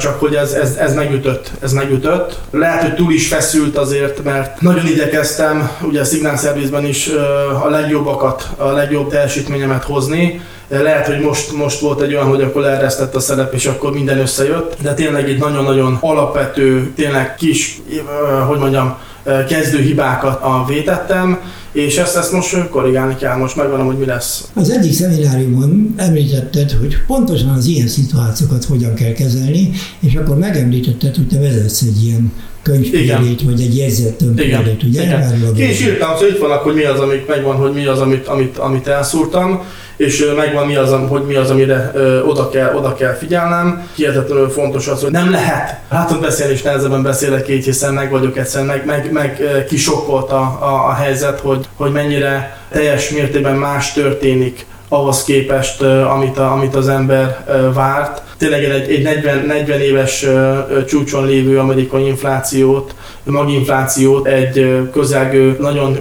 Csak 0.00 0.20
hogy 0.20 0.34
ez, 0.34 0.52
ez, 0.52 0.74
ez 0.74 0.94
megütött, 0.94 1.50
ez 1.60 1.72
megütött. 1.72 2.38
Lehet, 2.50 2.82
hogy 2.82 2.94
túl 2.94 3.12
is 3.12 3.28
feszült 3.28 3.76
azért, 3.76 4.24
mert 4.24 4.60
nagyon 4.60 4.86
igyekeztem, 4.86 5.70
ugye 5.82 6.00
a 6.00 6.04
szignálszervizben 6.04 6.84
is 6.84 7.10
a 7.64 7.68
legjobbakat, 7.68 8.48
a 8.56 8.70
legjobb 8.70 9.10
teljesítményemet 9.10 9.84
hozni. 9.84 10.40
Lehet, 10.68 11.06
hogy 11.06 11.20
most, 11.20 11.52
most 11.52 11.80
volt 11.80 12.00
egy 12.00 12.14
olyan, 12.14 12.26
hogy 12.26 12.42
akkor 12.42 12.62
leeresztett 12.62 13.14
a 13.14 13.20
szerep, 13.20 13.54
és 13.54 13.66
akkor 13.66 13.92
minden 13.92 14.18
összejött, 14.18 14.76
de 14.82 14.94
tényleg 14.94 15.28
egy 15.28 15.38
nagyon-nagyon 15.38 15.98
alapvető, 16.00 16.92
tényleg 16.96 17.34
kis, 17.34 17.80
hogy 18.46 18.58
mondjam, 18.58 18.96
kezdő 19.48 19.78
hibákat 19.78 20.42
a 20.42 20.64
vétettem, 20.66 21.40
és 21.78 21.96
ezt, 21.96 22.16
ezt 22.16 22.32
most 22.32 22.68
korrigálni 22.68 23.16
kell, 23.16 23.36
most 23.36 23.56
megvan, 23.56 23.84
hogy 23.84 23.98
mi 23.98 24.04
lesz. 24.04 24.48
Az 24.54 24.70
egyik 24.70 24.92
szemináriumon 24.92 25.94
említetted, 25.96 26.70
hogy 26.70 26.96
pontosan 27.06 27.48
az 27.48 27.66
ilyen 27.66 27.86
szituációkat 27.86 28.64
hogyan 28.64 28.94
kell 28.94 29.12
kezelni, 29.12 29.70
és 30.00 30.14
akkor 30.14 30.38
megemlítetted, 30.38 31.16
hogy 31.16 31.26
te 31.28 31.38
vezetsz 31.38 31.80
egy 31.80 32.04
ilyen 32.04 32.32
könyvpélét, 32.62 33.42
vagy 33.42 33.60
egy 33.60 33.76
jegyzettömbpélét, 33.76 34.82
ugye? 34.82 35.02
Igen. 35.02 35.54
Ki 35.54 35.68
is 35.68 35.80
írtam, 35.80 36.08
hogy 36.16 36.28
itt 36.28 36.38
vannak, 36.38 36.62
hogy 36.62 36.74
mi 36.74 36.84
az, 36.84 37.00
amit 37.00 37.28
megvan, 37.28 37.56
hogy 37.56 37.72
mi 37.72 37.86
az, 37.86 37.98
amit, 37.98 38.26
amit, 38.26 38.58
amit 38.58 38.86
elszúrtam, 38.86 39.62
és 39.98 40.32
megvan 40.36 40.66
mi 40.66 40.76
az, 40.76 40.94
hogy 41.08 41.26
mi 41.26 41.34
az, 41.34 41.50
amire 41.50 41.92
oda 42.26 42.48
kell, 42.48 42.74
oda 42.74 42.94
kell 42.94 43.14
figyelnem. 43.14 43.88
Hihetetlenül 43.94 44.48
fontos 44.48 44.88
az, 44.88 45.02
hogy 45.02 45.10
nem 45.10 45.30
lehet. 45.30 45.80
Hát 45.90 46.20
beszélni 46.20 46.52
is 46.52 46.62
nehezebben 46.62 47.02
beszélek 47.02 47.48
így, 47.48 47.64
hiszen 47.64 47.94
meg 47.94 48.10
vagyok 48.10 48.36
egyszer, 48.36 48.64
meg, 48.64 48.84
meg, 48.86 49.12
meg 49.12 49.42
kisokkolt 49.68 50.30
a, 50.30 50.58
a, 50.60 50.88
a 50.88 50.92
helyzet, 50.92 51.40
hogy, 51.40 51.66
hogy 51.76 51.92
mennyire 51.92 52.58
teljes 52.70 53.10
mértékben 53.10 53.56
más 53.56 53.92
történik 53.92 54.66
ahhoz 54.88 55.24
képest, 55.24 55.82
amit, 55.82 56.38
a, 56.38 56.52
amit 56.52 56.74
az 56.74 56.88
ember 56.88 57.44
várt. 57.74 58.22
Tényleg 58.38 58.64
egy, 58.64 58.90
egy 58.90 59.02
40, 59.02 59.46
40 59.46 59.80
éves 59.80 60.26
csúcson 60.86 61.26
lévő 61.26 61.58
amerikai 61.58 62.06
inflációt, 62.06 62.94
maginflációt 63.24 64.26
egy 64.26 64.88
közelgő, 64.92 65.56
nagyon 65.60 65.98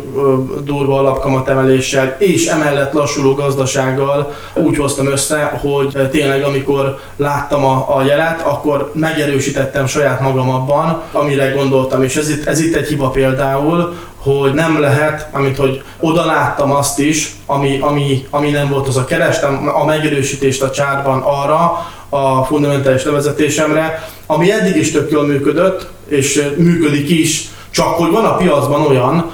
durva 0.64 1.00
alapkamatemeléssel 1.00 2.16
és 2.20 2.46
emellett 2.46 2.94
lassuló 2.94 3.34
gazdasággal 3.34 4.34
úgy 4.54 4.78
hoztam 4.78 5.08
össze, 5.08 5.60
hogy 5.62 6.10
tényleg 6.12 6.44
amikor 6.44 7.00
láttam 7.16 7.66
a, 7.66 7.96
a 7.98 8.04
jelet, 8.04 8.42
akkor 8.42 8.92
megerősítettem 8.94 9.88
saját 9.88 10.22
magam 10.22 10.50
abban, 10.50 11.02
amire 11.12 11.50
gondoltam, 11.50 12.04
és 12.04 12.16
ez 12.16 12.30
itt, 12.30 12.46
ez 12.46 12.60
itt 12.60 12.76
egy 12.76 12.88
hiba 12.88 13.10
például, 13.10 13.96
hogy 14.36 14.54
nem 14.54 14.80
lehet, 14.80 15.28
amit 15.32 15.58
hogy 15.58 15.84
oda 16.00 16.26
láttam 16.26 16.72
azt 16.72 17.00
is, 17.00 17.36
ami, 17.46 17.80
ami, 17.82 18.28
ami 18.30 18.50
nem 18.50 18.70
volt 18.70 18.88
az 18.88 18.98
a 18.98 19.06
kerestem, 19.06 19.72
a 19.76 19.86
megerősítést 19.86 20.62
a 20.62 20.72
csárban 20.72 21.22
arra, 21.22 21.86
a 22.10 22.44
fundamentális 22.44 23.04
levezetésemre, 23.04 24.10
ami 24.26 24.52
eddig 24.52 24.76
is 24.76 24.92
tök 24.92 25.12
jól 25.12 25.26
működött, 25.26 25.88
és 26.08 26.50
működik 26.58 27.10
is, 27.10 27.50
csak 27.70 27.88
hogy 27.88 28.12
van 28.12 28.26
a 28.26 28.36
piacban 28.36 28.82
olyan, 28.82 29.32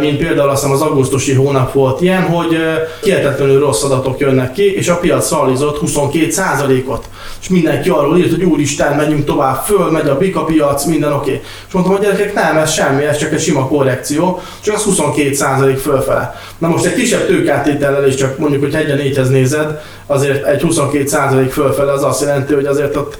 mint 0.00 0.16
például 0.16 0.48
azt 0.48 0.62
hiszem 0.62 0.76
az 0.76 0.82
augusztusi 0.82 1.32
hónap 1.32 1.72
volt 1.72 2.00
ilyen, 2.00 2.22
hogy 2.22 2.56
hihetetlenül 3.02 3.60
rossz 3.60 3.82
adatok 3.82 4.20
jönnek 4.20 4.52
ki, 4.52 4.74
és 4.74 4.88
a 4.88 4.96
piac 4.96 5.26
szalizott 5.26 5.78
22%-ot. 5.86 7.08
És 7.40 7.48
mindenki 7.48 7.88
arról 7.88 8.18
írt, 8.18 8.30
hogy 8.30 8.44
úristen, 8.44 8.96
megyünk 8.96 9.24
tovább, 9.24 9.64
föl, 9.64 9.90
megy 9.90 10.08
a 10.08 10.16
bika 10.18 10.44
piac, 10.44 10.84
minden 10.84 11.12
oké. 11.12 11.30
Okay. 11.30 11.42
És 11.66 11.72
mondtam, 11.72 11.94
hogy 11.94 12.04
gyerekek, 12.04 12.34
nem, 12.34 12.56
ez 12.56 12.72
semmi, 12.72 13.04
ez 13.04 13.16
csak 13.16 13.32
egy 13.32 13.40
sima 13.40 13.68
korrekció, 13.68 14.40
csak 14.60 14.74
az 14.74 14.84
22% 14.90 15.78
fölfele. 15.82 16.40
Na 16.58 16.68
most 16.68 16.84
egy 16.84 16.94
kisebb 16.94 17.26
tőkátétellel 17.26 18.06
is 18.06 18.14
csak 18.14 18.38
mondjuk, 18.38 18.62
hogy 18.62 18.74
egyen 18.74 18.96
négyhez 18.96 19.28
nézed, 19.28 19.80
azért 20.06 20.46
egy 20.46 20.62
22% 20.64 21.48
fölfele 21.50 21.92
az 21.92 22.04
azt 22.04 22.20
jelenti, 22.20 22.54
hogy 22.54 22.66
azért 22.66 22.96
ott 22.96 23.18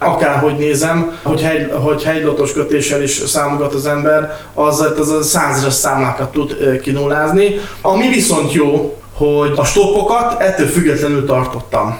akárhogy 0.00 0.56
nézem, 0.56 1.18
hogy, 1.22 1.42
hegy, 1.42 1.72
hogy 1.84 2.02
hegylotos 2.02 2.52
kötéssel 2.52 3.02
is 3.02 3.22
számogat 3.26 3.74
az 3.74 3.86
ember, 3.86 4.36
az, 4.54 4.80
az 4.98 5.10
a 5.10 5.22
százas 5.22 5.72
számlákat 5.72 6.32
tud 6.32 6.80
kinullázni. 6.82 7.60
Ami 7.80 8.08
viszont 8.08 8.52
jó, 8.52 8.96
hogy 9.14 9.52
a 9.56 9.64
stoppokat 9.64 10.40
ettől 10.40 10.66
függetlenül 10.66 11.26
tartottam. 11.26 11.98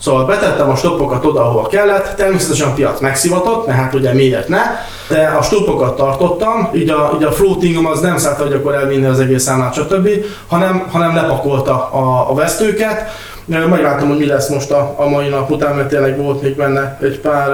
Szóval 0.00 0.24
betettem 0.24 0.70
a 0.70 0.76
stoppokat 0.76 1.24
oda, 1.24 1.40
ahol 1.40 1.66
kellett, 1.66 2.14
természetesen 2.16 2.68
a 2.68 2.72
piac 2.72 3.00
megszivatott, 3.00 3.66
mert 3.66 3.78
hát 3.78 3.94
ugye 3.94 4.12
miért 4.12 4.48
ne, 4.48 4.62
de 5.08 5.34
a 5.38 5.42
stoppokat 5.42 5.96
tartottam, 5.96 6.70
így 6.74 6.90
a, 6.90 7.12
így 7.16 7.24
a 7.24 7.32
floatingom 7.32 7.86
az 7.86 8.00
nem 8.00 8.18
szállta, 8.18 8.42
hogy 8.42 8.52
akkor 8.52 8.74
elvinni 8.74 9.04
az 9.04 9.20
egész 9.20 9.42
számlát, 9.42 9.74
stb., 9.74 10.08
hanem, 10.46 10.86
hanem 10.90 11.14
lepakolta 11.14 11.90
a, 11.90 12.30
a 12.30 12.34
vesztőket, 12.34 13.10
majd 13.44 13.82
látom, 13.82 14.08
hogy 14.08 14.18
mi 14.18 14.26
lesz 14.26 14.48
most 14.48 14.70
a, 14.70 14.94
a 14.96 15.08
mai 15.08 15.28
nap 15.28 15.50
után, 15.50 15.74
mert 15.74 15.88
tényleg 15.88 16.18
volt 16.18 16.42
még 16.42 16.56
benne 16.56 16.98
egy 17.02 17.20
pár 17.20 17.50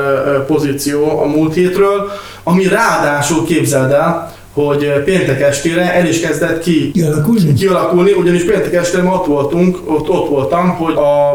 pozíció 0.47 1.21
a 1.21 1.25
múlt 1.25 1.55
hétről, 1.55 2.11
ami 2.43 2.69
ráadásul 2.69 3.47
képzeld 3.47 3.93
el, 3.93 4.35
hogy 4.53 5.03
péntek 5.05 5.41
estére 5.41 5.95
el 5.95 6.07
is 6.07 6.21
kezdett 6.21 6.63
ki, 6.63 6.91
kialakulni. 6.91 7.53
kialakulni, 7.53 8.13
ugyanis 8.13 8.45
péntek 8.45 8.73
estére 8.75 9.03
ott 9.03 9.27
voltunk, 9.27 9.79
ott, 9.85 10.09
ott 10.09 10.29
voltam, 10.29 10.69
hogy 10.69 10.95
a, 10.95 11.31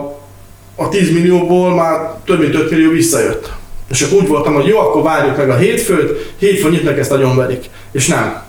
a 0.75 0.89
10 0.89 1.11
millióból 1.11 1.75
már 1.75 2.13
több 2.25 2.39
mint 2.39 2.55
5 2.55 2.71
millió 2.71 2.91
visszajött. 2.91 3.51
És 3.89 4.01
akkor 4.01 4.17
úgy 4.17 4.27
voltam, 4.27 4.53
hogy 4.53 4.65
jó, 4.65 4.77
akkor 4.77 5.03
várjuk 5.03 5.37
meg 5.37 5.49
a 5.49 5.55
hétfőt, 5.55 6.33
hétfőn 6.37 6.71
nyitnak 6.71 6.97
ezt 6.97 7.09
nagyon 7.09 7.35
verik. 7.35 7.69
És 7.91 8.07
nem. 8.07 8.40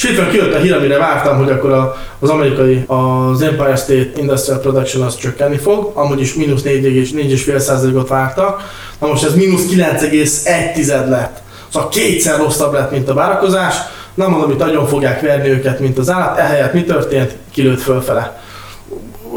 Hétfőn 0.00 0.30
kijött 0.30 0.54
a 0.54 0.58
hír, 0.58 0.72
amire 0.72 0.98
vártam, 0.98 1.36
hogy 1.36 1.50
akkor 1.50 1.72
a, 1.72 1.96
az 2.18 2.30
amerikai, 2.30 2.84
az 2.86 3.42
Empire 3.42 3.76
State 3.76 4.10
Industrial 4.16 4.58
Production 4.58 5.06
az 5.06 5.16
csökkenni 5.16 5.56
fog, 5.56 5.90
amúgy 5.94 6.20
is 6.20 6.34
mínusz 6.34 6.62
4,5%-ot 6.62 8.08
vártak, 8.08 8.70
na 8.98 9.06
most 9.06 9.24
ez 9.24 9.34
mínusz 9.34 9.66
9,1 9.70 11.08
lett. 11.08 11.42
Szóval 11.72 11.88
kétszer 11.88 12.38
rosszabb 12.38 12.72
lett, 12.72 12.90
mint 12.90 13.08
a 13.08 13.14
várakozás. 13.14 13.74
Nem 14.14 14.30
mondom, 14.30 14.48
hogy 14.48 14.58
nagyon 14.58 14.86
fogják 14.86 15.20
verni 15.20 15.48
őket, 15.48 15.80
mint 15.80 15.98
az 15.98 16.10
állat. 16.10 16.38
Ehelyett 16.38 16.72
mi 16.72 16.84
történt? 16.84 17.36
Kilőtt 17.52 17.80
fölfele 17.80 18.40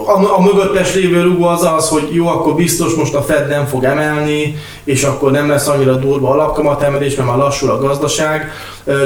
a, 0.08 0.38
a 0.38 0.42
mögöttes 0.42 0.96
lévő 0.96 1.22
rugó 1.22 1.46
az 1.46 1.64
az, 1.64 1.90
hogy 1.90 2.08
jó, 2.12 2.28
akkor 2.28 2.56
biztos 2.56 2.94
most 2.94 3.14
a 3.14 3.22
Fed 3.22 3.48
nem 3.48 3.66
fog 3.66 3.84
emelni, 3.84 4.56
és 4.84 5.04
akkor 5.04 5.32
nem 5.32 5.50
lesz 5.50 5.68
annyira 5.68 5.96
durva 5.96 6.30
alapkamat 6.30 6.82
emelés, 6.82 7.16
mert 7.16 7.30
már 7.30 7.38
lassul 7.38 7.70
a 7.70 7.80
gazdaság, 7.80 8.52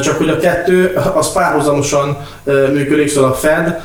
csak 0.04 0.18
hogy 0.18 0.30
a 0.30 0.38
kettő 0.38 1.00
az 1.16 1.32
párhuzamosan 1.32 2.18
működik, 2.74 3.10
szóval 3.10 3.30
a 3.30 3.34
Fed 3.34 3.80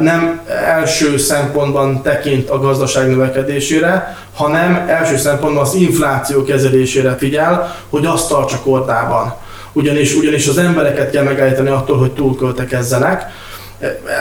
nem 0.00 0.40
első 0.66 1.18
szempontban 1.18 2.02
tekint 2.02 2.50
a 2.50 2.58
gazdaság 2.58 3.08
növekedésére, 3.08 4.16
hanem 4.34 4.84
első 4.88 5.16
szempontban 5.16 5.62
az 5.62 5.74
infláció 5.74 6.44
kezelésére 6.44 7.16
figyel, 7.18 7.74
hogy 7.90 8.06
azt 8.06 8.28
tartsa 8.28 8.58
kordában. 8.64 9.34
Ugyanis, 9.72 10.14
ugyanis 10.14 10.48
az 10.48 10.58
embereket 10.58 11.10
kell 11.10 11.24
megállítani 11.24 11.68
attól, 11.68 11.98
hogy 11.98 12.12
túlköltekezzenek, 12.12 13.30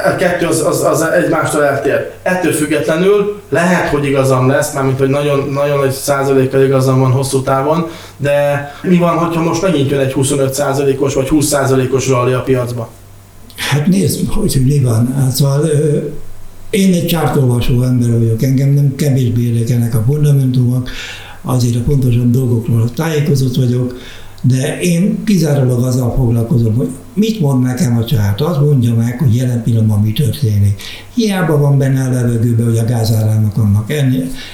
a 0.06 0.16
kettő 0.16 0.46
az, 0.46 0.66
az, 0.66 0.84
az 0.84 1.02
egymástól 1.02 1.64
eltér. 1.64 2.12
Ettől 2.22 2.52
függetlenül 2.52 3.42
lehet, 3.50 3.88
hogy 3.88 4.06
igazam 4.06 4.48
lesz, 4.48 4.74
mármint 4.74 4.98
hogy 4.98 5.10
nagyon, 5.10 5.50
nagyon 5.50 5.80
nagy 5.80 5.92
százalékkal 5.92 6.64
igazam 6.64 7.00
van 7.00 7.12
hosszú 7.12 7.42
távon, 7.42 7.88
de 8.18 8.72
mi 8.82 8.98
van, 8.98 9.18
hogyha 9.18 9.44
most 9.44 9.62
megint 9.62 9.90
jön 9.90 10.00
egy 10.00 10.14
25 10.14 10.54
százalékos 10.54 11.14
vagy 11.14 11.30
20 11.30 11.46
százalékos 11.46 12.08
rally 12.08 12.34
a 12.34 12.42
piacba? 12.42 12.90
Hát 13.56 13.88
nézd, 13.88 14.30
hogy, 14.30 14.54
hogy 14.54 14.66
mi 14.66 14.80
van. 14.80 15.14
Hát, 15.16 15.32
szóval, 15.32 15.70
én 16.70 16.94
egy 16.94 17.06
csártolvasó 17.06 17.84
ember 17.84 18.12
vagyok, 18.12 18.44
engem 18.44 18.70
nem 18.70 18.96
kevésbé 18.96 19.42
érdekelnek 19.42 19.96
a 19.96 20.04
fundamentumok, 20.08 20.90
azért 21.42 21.76
a 21.76 21.80
pontosabb 21.80 22.32
dolgokról 22.32 22.94
tájékozott 22.94 23.56
vagyok, 23.56 23.96
de 24.42 24.80
én 24.80 25.24
kizárólag 25.24 25.84
azzal 25.84 26.16
foglalkozom, 26.16 26.76
hogy 26.76 26.90
mit 27.14 27.40
mond 27.40 27.64
nekem 27.64 27.98
a 27.98 28.06
csárt. 28.06 28.42
Azt 28.42 28.60
mondja 28.60 28.94
meg, 28.94 29.20
hogy 29.20 29.36
jelen 29.36 29.64
pillanatban 29.64 30.02
mi 30.02 30.12
történik. 30.12 30.82
Hiába 31.14 31.58
van 31.58 31.78
benne 31.78 32.04
a 32.04 32.12
levegőben, 32.12 32.66
hogy 32.66 32.78
a 32.78 32.86
gázárának 32.86 33.58
annak 33.58 33.94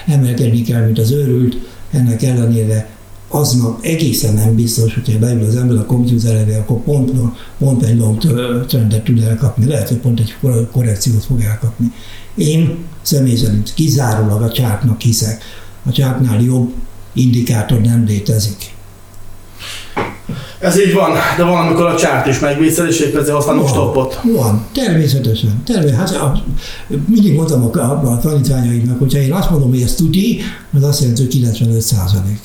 emelkedni 0.05 0.61
kell, 0.61 0.85
mint 0.85 0.99
az 0.99 1.11
őrült, 1.11 1.57
ennek 1.91 2.23
ellenére 2.23 2.89
aznap 3.27 3.79
egészen 3.81 4.33
nem 4.33 4.55
biztos, 4.55 4.93
hogyha 4.93 5.19
beül 5.19 5.43
az 5.43 5.55
ember 5.55 5.77
a 5.77 5.85
komputer 5.85 6.35
elé, 6.35 6.55
akkor 6.55 6.83
pont, 6.83 7.11
pont 7.57 7.83
egy 7.83 7.97
long 7.97 8.17
trendet 8.67 9.03
tud 9.03 9.23
elkapni, 9.23 9.65
lehet, 9.65 9.87
hogy 9.87 9.97
pont 9.97 10.19
egy 10.19 10.35
korrekciót 10.71 11.23
fog 11.23 11.41
elkapni. 11.41 11.91
Én 12.35 12.77
személy 13.01 13.35
szerint 13.35 13.73
kizárólag 13.73 14.41
a 14.41 14.51
csártnak 14.51 15.01
hiszek. 15.01 15.43
A 15.85 15.91
csártnál 15.91 16.41
jobb 16.41 16.73
indikátor 17.13 17.81
nem 17.81 18.05
létezik. 18.05 18.75
Ez 20.59 20.79
így 20.79 20.93
van, 20.93 21.11
de 21.37 21.43
van, 21.43 21.65
amikor 21.65 21.85
a 21.85 21.95
csárt 21.95 22.27
is 22.27 22.39
megvészed, 22.39 22.87
és 22.87 22.99
épp 22.99 23.15
ezért 23.15 23.35
használunk 23.35 23.67
stoppot. 23.67 24.19
Van, 24.23 24.65
természetesen. 24.73 25.61
természetesen. 25.65 26.19
Hát, 26.19 26.35
a, 26.35 26.43
mindig 27.07 27.35
mondtam 27.35 27.69
a, 27.73 27.77
a, 27.77 28.11
a 28.11 28.19
tanítványaimnak, 28.19 28.99
hogyha 28.99 29.19
én 29.19 29.33
azt 29.33 29.49
mondom, 29.49 29.69
hogy 29.69 29.81
ez 29.81 29.93
tuti, 29.93 30.41
az 30.75 30.83
azt 30.83 30.99
jelenti, 30.99 31.21
hogy 31.21 31.31
95 31.31 31.81
százalék. 31.81 32.39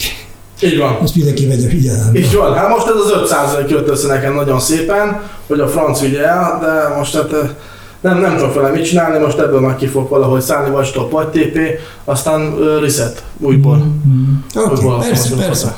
Így 0.62 0.78
van. 0.78 0.98
Ezt 1.02 1.14
mindenki 1.14 1.46
vegye 1.46 1.68
figyelembe. 1.68 2.18
Így 2.18 2.34
van. 2.34 2.54
Hát 2.54 2.68
most 2.68 2.86
ez 2.86 2.94
az 3.04 3.20
5 3.22 3.26
százalék 3.26 3.70
jött 3.70 3.88
össze 3.88 4.06
nekem 4.06 4.34
nagyon 4.34 4.60
szépen, 4.60 5.20
hogy 5.46 5.60
a 5.60 5.68
franc 5.68 6.00
vigye 6.00 6.26
el, 6.26 6.58
de 6.60 6.96
most 6.98 7.14
hát 7.14 7.56
nem, 8.00 8.20
nem 8.20 8.36
tudok 8.36 8.54
vele 8.54 8.70
mit 8.70 8.84
csinálni, 8.84 9.24
most 9.24 9.38
ebből 9.38 9.60
már 9.60 9.76
ki 9.76 9.86
fog 9.86 10.08
valahogy 10.08 10.40
szállni, 10.40 10.70
vagy 10.70 10.86
stop, 10.86 11.10
vagy 11.10 11.26
TP, 11.26 11.58
aztán 12.04 12.40
uh, 12.40 12.80
reset 12.80 13.22
újból. 13.38 13.76
Mm-hmm. 13.76 14.34
Okay, 14.54 15.08
persze, 15.08 15.34
persze. 15.34 15.76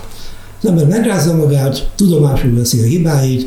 Az 0.64 0.70
ember 0.70 0.86
megrázza 0.86 1.36
magát, 1.36 1.90
tudomásul 1.94 2.54
veszi 2.54 2.80
a 2.80 2.84
hibáit, 2.84 3.46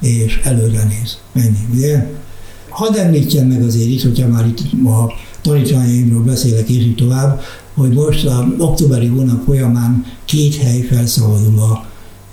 és 0.00 0.40
előre 0.44 0.84
néz. 0.84 1.18
Ennyi, 1.32 1.66
ugye? 1.74 2.06
Hadd 2.68 2.96
említjen 2.96 3.46
meg 3.46 3.62
azért 3.62 3.88
itt, 3.88 4.02
hogyha 4.02 4.28
már 4.28 4.46
itt 4.46 4.60
a 4.84 5.12
tanítványaimról 5.42 6.22
beszélek, 6.22 6.68
és 6.68 6.76
így 6.76 6.94
tovább, 6.94 7.40
hogy 7.74 7.92
most 7.92 8.26
a 8.26 8.54
októberi 8.58 9.06
hónap 9.06 9.44
folyamán 9.44 10.04
két 10.24 10.56
hely 10.56 10.80
felszabadul 10.80 11.58
a, 11.58 11.86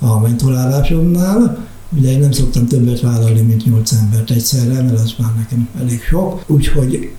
a 0.05 0.19
mentorálásomnál, 0.19 1.67
Ugye 1.97 2.11
én 2.11 2.19
nem 2.19 2.31
szoktam 2.31 2.67
többet 2.67 3.01
vállalni, 3.01 3.41
mint 3.41 3.65
nyolc 3.65 3.91
embert 3.91 4.31
egyszerre, 4.31 4.81
mert 4.81 4.99
az 4.99 5.13
már 5.17 5.33
nekem 5.37 5.69
elég 5.79 6.01
sok. 6.01 6.43
Úgyhogy 6.47 7.11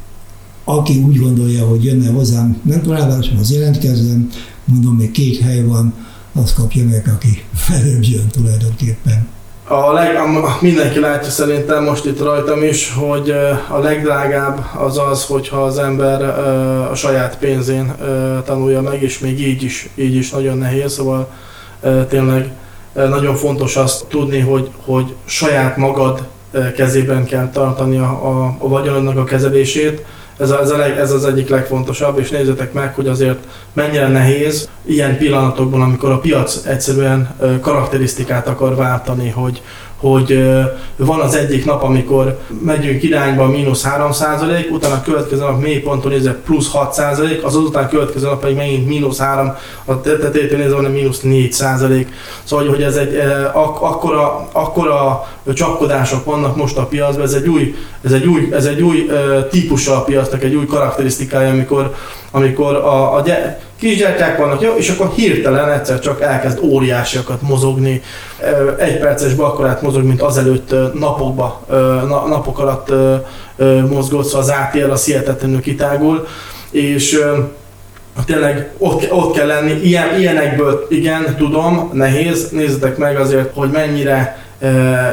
aki 0.65 0.99
úgy 0.99 1.17
gondolja, 1.17 1.67
hogy 1.67 1.85
jönne 1.85 2.11
hozzám 2.11 2.61
mentorálásra, 2.63 3.39
az 3.39 3.53
jelentkezzen, 3.53 4.29
mondom, 4.65 4.97
még 4.97 5.11
két 5.11 5.41
hely 5.41 5.65
van, 5.65 5.95
az 6.39 6.53
kapja 6.55 6.85
meg, 6.85 7.13
aki 7.15 7.45
előbb 7.73 8.03
jön 8.03 8.29
tulajdonképpen. 8.29 9.29
A 9.69 9.93
leg, 9.93 10.17
a, 10.17 10.59
mindenki 10.61 11.01
látja 11.01 11.31
szerintem 11.31 11.85
most 11.85 12.05
itt 12.05 12.23
rajtam 12.23 12.63
is, 12.63 12.93
hogy 12.93 13.31
a 13.69 13.79
legdrágább 13.79 14.67
az 14.77 14.99
az, 14.99 15.25
hogyha 15.25 15.63
az 15.63 15.79
ember 15.79 16.23
a 16.91 16.95
saját 16.95 17.39
pénzén 17.39 17.95
tanulja 18.45 18.81
meg, 18.81 19.03
és 19.03 19.19
még 19.19 19.41
így 19.41 19.63
is, 19.63 19.89
így 19.95 20.15
is 20.15 20.31
nagyon 20.31 20.59
nehéz, 20.59 20.93
szóval 20.93 21.29
tényleg 22.09 22.51
nagyon 22.93 23.35
fontos 23.35 23.77
azt 23.77 24.05
tudni, 24.09 24.39
hogy, 24.39 24.71
hogy 24.85 25.15
saját 25.25 25.77
magad 25.77 26.27
kezében 26.77 27.25
kell 27.25 27.51
tartani 27.51 27.99
a, 27.99 28.03
a, 28.03 28.57
a 28.59 28.69
vagyonodnak 28.69 29.17
a 29.17 29.25
kezelését, 29.25 30.05
ez, 30.39 30.51
a, 30.51 30.61
ez, 30.61 30.71
a 30.71 30.77
leg, 30.77 30.99
ez 30.99 31.13
az 31.13 31.25
egyik 31.25 31.49
legfontosabb, 31.49 32.19
és 32.19 32.31
nézzétek 32.31 32.73
meg, 32.73 32.95
hogy 32.95 33.09
azért 33.09 33.39
mennyire 33.73 34.09
nehéz 34.09 34.69
ilyen 34.83 35.17
pillanatokban, 35.19 35.81
amikor 35.83 36.11
a 36.11 36.19
piac 36.19 36.65
egyszerűen 36.65 37.35
karakterisztikát 37.61 38.49
akar 38.49 38.75
váltani, 38.75 39.31
hogy, 39.31 39.63
hogy 39.97 40.39
van 40.97 41.21
az 41.21 41.35
egyik 41.35 41.65
nap, 41.65 41.83
amikor 41.83 42.39
megyünk 42.63 43.03
irányba 43.03 43.47
mínusz 43.47 43.83
3 43.83 44.13
százalék, 44.13 44.71
utána 44.71 44.95
a 44.95 45.03
következő 45.03 45.43
nap 45.43 45.61
mélyponton 45.61 46.11
nézve 46.11 46.33
plusz 46.33 46.71
6 46.71 46.93
százalék, 46.93 47.45
az 47.45 47.57
azután 47.57 47.89
következő 47.89 48.27
nap 48.27 48.41
pedig 48.41 48.57
megint 48.57 48.87
mínusz 48.87 49.19
3, 49.19 49.55
a 49.85 50.01
tetejétől 50.01 50.59
nézve 50.59 50.75
van 50.75 50.91
mínusz 50.91 51.21
4 51.21 51.53
százalék. 51.53 52.09
Szóval, 52.45 52.69
hogy 52.69 52.83
ez 52.83 52.97
egy 52.97 53.17
ak- 53.53 53.83
akkora, 53.83 54.49
akkora 54.53 55.29
csapkodások 55.55 56.25
vannak 56.25 56.57
most 56.57 56.77
a 56.77 56.87
piacban, 56.87 57.25
ez 57.25 57.33
egy 57.33 57.49
új, 57.49 57.75
ez 58.05 58.13
egy 58.13 58.27
új, 58.27 58.49
ez 58.53 58.65
egy 58.65 58.83
új 58.83 59.11
típusa 59.51 59.97
a 59.97 60.03
piacnak, 60.03 60.43
egy 60.43 60.55
új 60.55 60.67
karakterisztikája, 60.67 61.51
amikor, 61.51 61.95
amikor 62.37 62.75
a, 62.75 63.17
a 63.17 63.23
gy- 63.23 63.57
kisgyertyák 63.79 64.39
vannak, 64.39 64.61
jó, 64.61 64.75
és 64.77 64.91
akkor 64.91 65.13
hirtelen 65.15 65.71
egyszer 65.71 65.99
csak 65.99 66.21
elkezd 66.21 66.59
óriásiakat 66.63 67.43
mozogni, 67.43 68.03
egy 68.79 68.99
perces 68.99 69.35
bakkorát 69.35 69.83
mozog, 69.83 70.03
mint 70.03 70.23
azelőtt 70.23 70.75
napokba, 70.99 71.67
napok 72.29 72.59
alatt 72.59 72.93
mozgott, 73.89 74.25
szóval 74.25 74.41
az 74.41 74.49
ATL 74.49 74.91
az 74.91 75.05
hihetetlenül 75.05 75.61
kitágul, 75.61 76.27
és 76.71 77.21
tényleg 78.27 78.71
ott, 78.79 79.13
ott 79.13 79.37
kell 79.37 79.47
lenni, 79.47 79.73
Ilyen, 79.73 80.19
ilyenekből 80.19 80.87
igen, 80.91 81.35
tudom, 81.37 81.91
nehéz, 81.93 82.49
nézzetek 82.51 82.97
meg 82.97 83.21
azért, 83.21 83.55
hogy 83.55 83.71
mennyire 83.71 84.45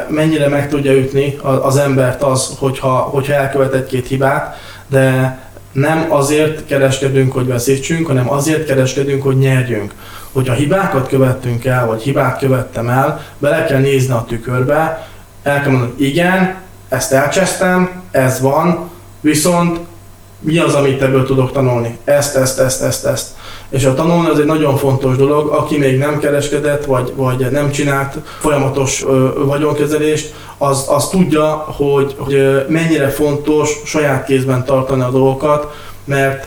mennyire 0.08 0.48
meg 0.48 0.68
tudja 0.68 0.92
ütni 0.92 1.38
az 1.62 1.76
embert 1.76 2.22
az, 2.22 2.56
hogyha, 2.58 2.88
hogyha 2.88 3.32
elkövet 3.32 3.74
egy-két 3.74 4.08
hibát, 4.08 4.56
de 4.86 5.38
nem 5.74 6.06
azért 6.08 6.66
kereskedünk, 6.66 7.32
hogy 7.32 7.46
veszítsünk, 7.46 8.06
hanem 8.06 8.30
azért 8.30 8.66
kereskedünk, 8.66 9.22
hogy 9.22 9.38
nyerjünk. 9.38 9.94
Hogyha 10.32 10.54
hibákat 10.54 11.08
követtünk 11.08 11.64
el, 11.64 11.86
vagy 11.86 12.02
hibát 12.02 12.38
követtem 12.38 12.88
el, 12.88 13.24
bele 13.38 13.64
kell 13.64 13.80
nézni 13.80 14.12
a 14.12 14.24
tükörbe, 14.28 15.08
el 15.42 15.60
kell 15.60 15.70
mondani, 15.70 15.92
igen, 15.96 16.54
ezt 16.88 17.12
elcsesztem, 17.12 18.02
ez 18.10 18.40
van, 18.40 18.90
viszont 19.20 19.78
mi 20.40 20.58
az, 20.58 20.74
amit 20.74 21.02
ebből 21.02 21.26
tudok 21.26 21.52
tanulni? 21.52 21.98
Ezt, 22.04 22.36
ezt, 22.36 22.60
ezt, 22.60 22.82
ezt, 22.82 23.04
ezt. 23.04 23.26
És 23.74 23.84
a 23.84 23.94
tanulni 23.94 24.28
az 24.28 24.38
egy 24.38 24.44
nagyon 24.44 24.76
fontos 24.76 25.16
dolog, 25.16 25.48
aki 25.48 25.78
még 25.78 25.98
nem 25.98 26.18
kereskedett, 26.18 26.84
vagy, 26.84 27.12
vagy 27.16 27.50
nem 27.50 27.70
csinált 27.70 28.16
folyamatos 28.38 29.04
ö, 29.04 29.28
vagyonkezelést, 29.44 30.34
az, 30.58 30.86
az 30.88 31.08
tudja, 31.08 31.46
hogy, 31.76 32.14
hogy 32.18 32.64
mennyire 32.68 33.08
fontos 33.08 33.70
saját 33.84 34.24
kézben 34.24 34.64
tartani 34.64 35.02
a 35.02 35.10
dolgokat, 35.10 35.74
mert 36.04 36.46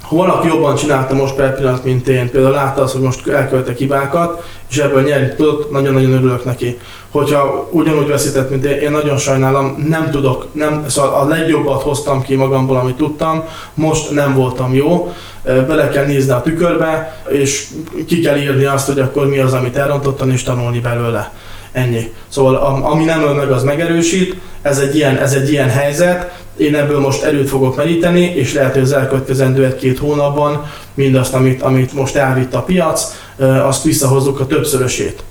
ha 0.00 0.16
valaki 0.16 0.46
jobban 0.46 0.74
csinálta 0.74 1.14
most 1.14 1.34
per 1.34 1.54
pillanat, 1.56 1.84
mint 1.84 2.08
én, 2.08 2.30
például 2.30 2.54
látta 2.54 2.82
azt, 2.82 2.92
hogy 2.92 3.02
most 3.02 3.28
elkövetek 3.28 3.78
hibákat, 3.78 4.44
és 4.70 4.78
ebből 4.78 5.02
nyerni 5.02 5.34
tudott, 5.36 5.70
nagyon-nagyon 5.70 6.12
örülök 6.12 6.44
neki. 6.44 6.78
Hogyha 7.10 7.68
ugyanúgy 7.70 8.08
veszített, 8.08 8.50
mint 8.50 8.64
én, 8.64 8.76
én 8.76 8.90
nagyon 8.90 9.18
sajnálom, 9.18 9.84
nem 9.88 10.10
tudok, 10.10 10.46
nem, 10.52 10.84
szóval 10.88 11.14
a 11.14 11.28
legjobbat 11.28 11.82
hoztam 11.82 12.22
ki 12.22 12.34
magamból, 12.34 12.76
amit 12.76 12.96
tudtam, 12.96 13.44
most 13.74 14.10
nem 14.10 14.34
voltam 14.34 14.74
jó, 14.74 15.12
bele 15.42 15.88
kell 15.88 16.04
nézni 16.04 16.32
a 16.32 16.40
tükörbe, 16.40 17.22
és 17.28 17.66
ki 18.06 18.20
kell 18.20 18.36
írni 18.36 18.64
azt, 18.64 18.86
hogy 18.86 19.00
akkor 19.00 19.28
mi 19.28 19.38
az, 19.38 19.52
amit 19.52 19.76
elrontottam, 19.76 20.30
és 20.30 20.42
tanulni 20.42 20.80
belőle. 20.80 21.32
Ennyi. 21.72 22.12
Szóval 22.28 22.54
ami 22.82 23.04
nem 23.04 23.22
öl 23.22 23.34
meg, 23.34 23.50
az 23.50 23.62
megerősít, 23.62 24.36
ez 24.62 24.78
egy 24.78 24.96
ilyen, 24.96 25.16
ez 25.16 25.32
egy 25.32 25.50
ilyen 25.52 25.68
helyzet, 25.68 26.38
én 26.56 26.74
ebből 26.74 27.00
most 27.00 27.22
erőt 27.22 27.48
fogok 27.48 27.76
meríteni, 27.76 28.20
és 28.20 28.54
lehet, 28.54 28.72
hogy 28.72 28.82
az 28.82 28.92
elkövetkezendő 28.92 29.64
egy-két 29.64 29.98
hónapban 29.98 30.64
mindazt, 30.94 31.34
amit, 31.34 31.62
amit 31.62 31.92
most 31.92 32.16
elvitt 32.16 32.54
a 32.54 32.62
piac, 32.62 33.14
azt 33.44 33.82
visszahozzuk 33.82 34.40
a 34.40 34.46
többszörösét. 34.46 35.22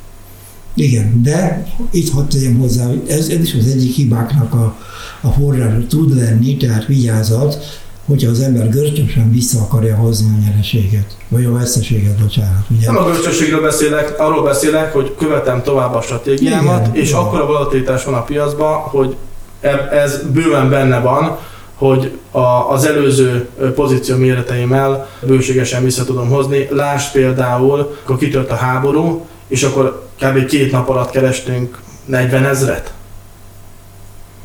Igen, 0.73 1.21
de 1.23 1.67
itt 1.91 2.11
hadd 2.11 2.27
tegyem 2.29 2.59
hozzá, 2.59 2.85
hogy 2.85 3.01
ez, 3.07 3.27
ez 3.27 3.39
is 3.39 3.53
az 3.53 3.67
egyik 3.67 3.95
hibáknak 3.95 4.53
a, 4.53 4.75
a 5.21 5.27
forrása 5.31 5.87
tud 5.87 6.15
lenni, 6.15 6.57
tehát 6.57 6.85
vigyázat, 6.85 7.57
hogyha 8.05 8.29
az 8.29 8.39
ember 8.39 8.69
görcsösen 8.69 9.31
vissza 9.31 9.61
akarja 9.61 9.95
hozni 9.95 10.27
a 10.27 10.45
nyereséget, 10.45 11.17
vagy 11.27 11.45
a 11.45 11.51
veszteséget, 11.51 12.19
bocsánat. 12.19 12.65
Ugye? 12.69 12.91
Nem 12.91 12.97
a 12.97 13.05
görcsösségről 13.05 13.61
beszélek, 13.61 14.19
arról 14.19 14.43
beszélek, 14.43 14.93
hogy 14.93 15.15
követem 15.17 15.63
tovább 15.63 15.95
a 15.95 16.01
stratégiámat, 16.01 16.87
igen, 16.87 17.01
és 17.01 17.09
igen. 17.09 17.21
akkor 17.21 17.39
a 17.39 17.45
volatilitás 17.45 18.03
van 18.03 18.13
a 18.13 18.23
piacban, 18.23 18.77
hogy 18.77 19.15
E- 19.61 19.89
Ez 19.91 20.21
bőven 20.33 20.69
benne 20.69 20.99
van, 20.99 21.37
hogy 21.79 22.17
a, 22.31 22.71
az 22.71 22.85
előző 22.85 23.47
pozíció 23.75 24.15
méreteimmel 24.17 25.09
bőségesen 25.21 25.83
vissza 25.83 26.03
tudom 26.03 26.29
hozni. 26.29 26.67
Lásd 26.71 27.11
például, 27.11 27.97
akkor 28.03 28.17
kitört 28.17 28.51
a 28.51 28.55
háború, 28.55 29.25
és 29.47 29.63
akkor 29.63 30.07
kb. 30.21 30.45
két 30.45 30.71
nap 30.71 30.89
alatt 30.89 31.09
kerestünk 31.09 31.79
40 32.05 32.45
ezret. 32.45 32.93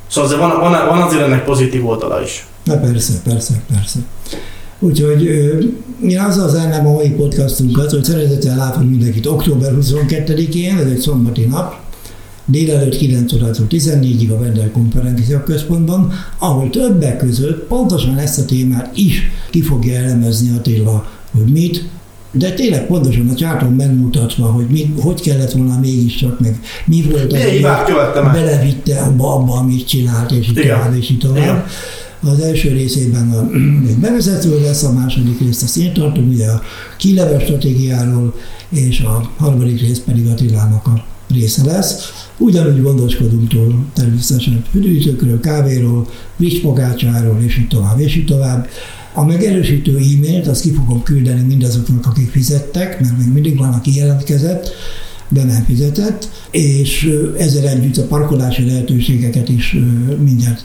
Szóval 0.07 0.31
azért 0.31 0.40
van, 0.40 0.61
van, 0.61 0.87
van 0.88 1.03
azért 1.03 1.23
ennek 1.23 1.44
pozitív 1.44 1.87
oldala 1.87 2.23
is. 2.23 2.47
Na 2.64 2.79
persze, 2.79 3.12
persze, 3.25 3.62
persze. 3.75 3.99
Úgyhogy 4.79 5.23
én 6.07 6.20
azzal 6.20 6.49
zárnám 6.49 6.87
a 6.87 6.92
mai 6.92 7.11
podcastunkat, 7.11 7.90
hogy 7.90 8.05
szeretettel 8.05 8.57
látom 8.57 8.83
mindenkit 8.83 9.27
október 9.27 9.73
22-én, 9.81 10.79
ez 10.79 10.87
egy 10.87 10.99
szombati 10.99 11.44
nap, 11.44 11.75
délelőtt 12.47 12.97
9 12.97 13.33
órától 13.33 13.67
14-ig 13.71 14.31
a 14.31 14.39
Vendel 14.39 14.71
Konferencia 14.71 15.43
Központban, 15.43 16.13
ahol 16.39 16.71
többek 16.71 17.17
között 17.17 17.67
pontosan 17.67 18.19
ezt 18.19 18.39
a 18.39 18.45
témát 18.45 18.97
is 18.97 19.23
ki 19.51 19.63
fogja 19.63 19.95
elemezni 19.95 20.57
Attila, 20.57 21.07
hogy 21.33 21.53
mit, 21.53 21.89
de 22.31 22.53
tényleg 22.53 22.87
pontosan 22.87 23.29
a 23.29 23.35
csáton 23.35 23.73
megmutatva, 23.73 24.47
hogy 24.47 24.67
mi, 24.67 24.95
hogy 25.01 25.21
kellett 25.21 25.53
volna 25.53 25.79
mégiscsak, 25.81 26.41
meg 26.41 26.61
mi 26.87 27.03
volt 27.11 27.33
az, 27.33 27.39
el? 27.39 28.33
belevitte 28.33 29.01
abba, 29.01 29.35
abba, 29.35 29.53
amit 29.53 29.87
csinált, 29.87 30.31
és 30.31 30.49
így 30.49 30.55
tovább, 30.55 30.97
és 30.97 31.11
így 31.11 31.19
tovább. 31.19 31.67
Az 32.21 32.41
első 32.41 32.69
részében 32.69 33.31
a, 33.31 33.51
egy 33.89 33.97
bevezető 33.97 34.61
lesz, 34.61 34.83
a 34.83 34.93
második 34.93 35.41
részt 35.41 35.63
azt 35.63 35.77
én 35.77 35.93
tartom, 35.93 36.29
ugye 36.29 36.47
a 36.47 36.63
kileves 36.99 37.43
stratégiáról, 37.43 38.35
és 38.69 39.01
a 39.01 39.31
harmadik 39.37 39.81
rész 39.81 40.01
pedig 40.05 40.27
Attilának 40.27 40.87
a 40.87 41.05
része 41.29 41.65
lesz. 41.65 42.13
Ugyanúgy 42.39 42.83
gondoskodunk 42.83 43.49
tól 43.49 43.85
természetesen 43.93 44.65
üdítőkről, 44.75 45.41
kávéról, 45.41 46.09
friss 46.37 46.63
és 47.47 47.59
így 47.59 47.69
tovább, 47.69 48.01
és 48.01 48.17
így 48.17 48.27
tovább. 48.27 48.69
A 49.15 49.25
megerősítő 49.25 49.97
e-mailt 49.97 50.47
azt 50.47 50.61
ki 50.61 50.73
fogom 50.73 51.03
küldeni 51.03 51.43
mindazoknak, 51.43 52.07
akik 52.07 52.31
fizettek, 52.31 53.01
mert 53.01 53.19
még 53.19 53.33
mindig 53.33 53.59
van, 53.59 53.73
aki 53.73 53.95
jelentkezett, 53.95 54.71
de 55.29 55.45
nem 55.45 55.65
fizetett, 55.65 56.29
és 56.51 57.11
ezzel 57.39 57.69
együtt 57.69 57.97
a 57.97 58.07
parkolási 58.07 58.67
lehetőségeket 58.67 59.49
is 59.49 59.77
mindjárt 60.25 60.65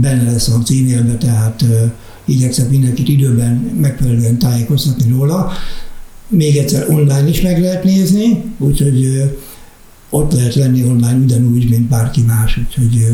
benne 0.00 0.30
lesz 0.30 0.48
az 0.48 0.70
e-mailbe, 0.70 1.16
tehát 1.16 1.62
ö, 1.62 1.84
igyekszem 2.24 2.66
mindenkit 2.66 3.08
időben 3.08 3.52
megfelelően 3.80 4.38
tájékoztatni 4.38 5.10
róla. 5.10 5.52
Még 6.28 6.56
egyszer 6.56 6.88
online 6.88 7.28
is 7.28 7.40
meg 7.40 7.60
lehet 7.60 7.84
nézni, 7.84 8.42
úgyhogy 8.58 9.22
ott 10.14 10.32
lehet 10.32 10.54
venni 10.54 10.84
online 10.84 11.18
ugyanúgy, 11.24 11.68
mint 11.70 11.88
bárki 11.88 12.22
más, 12.22 12.58
úgyhogy 12.66 13.06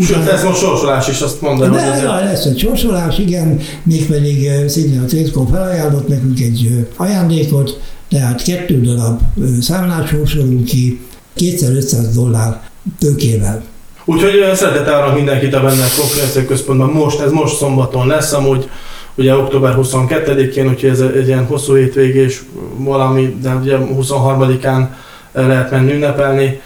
Sőt, 0.00 0.28
ez 0.28 0.42
most 0.42 0.60
sorsolás 0.60 1.08
is, 1.08 1.20
azt 1.20 1.38
hogy 1.38 1.58
de 1.58 1.66
azért... 1.66 2.02
ja, 2.02 2.14
lesz 2.14 2.44
egy 2.44 2.58
sorsolás, 2.58 3.18
igen, 3.18 3.60
mégpedig 3.82 4.46
eh, 4.46 4.68
szintén 4.68 5.00
a 5.00 5.04
Trészkó 5.04 5.46
felajánlott 5.50 6.08
nekünk 6.08 6.40
egy 6.40 6.86
ajándékot, 6.96 7.80
tehát 8.08 8.42
kettő 8.42 8.80
darab 8.80 9.20
számlát 9.60 10.08
sorsolunk 10.08 10.64
ki, 10.64 11.00
kétszer 11.34 11.72
500 11.72 12.14
dollár 12.14 12.60
tőkével. 12.98 13.62
Úgyhogy 14.04 14.36
ö, 14.36 14.54
szeretettel 14.54 15.02
arra 15.02 15.14
mindenkit 15.14 15.54
a 15.54 15.60
benne 15.60 15.86
konferencia 15.98 16.44
központban 16.44 16.90
most, 16.90 17.20
ez 17.20 17.30
most 17.30 17.56
szombaton 17.56 18.06
lesz, 18.06 18.32
amúgy 18.32 18.68
ugye 19.14 19.36
október 19.36 19.74
22-én, 19.76 20.68
úgyhogy 20.68 20.90
ez 20.90 21.00
egy 21.00 21.26
ilyen 21.26 21.46
hosszú 21.46 21.74
hétvégés 21.74 22.42
valami, 22.76 23.36
de 23.42 23.54
ugye 23.54 23.76
23-án 23.80 24.86
lehet 25.34 25.70
menni 25.70 25.92
ünnepelni, 25.92 26.60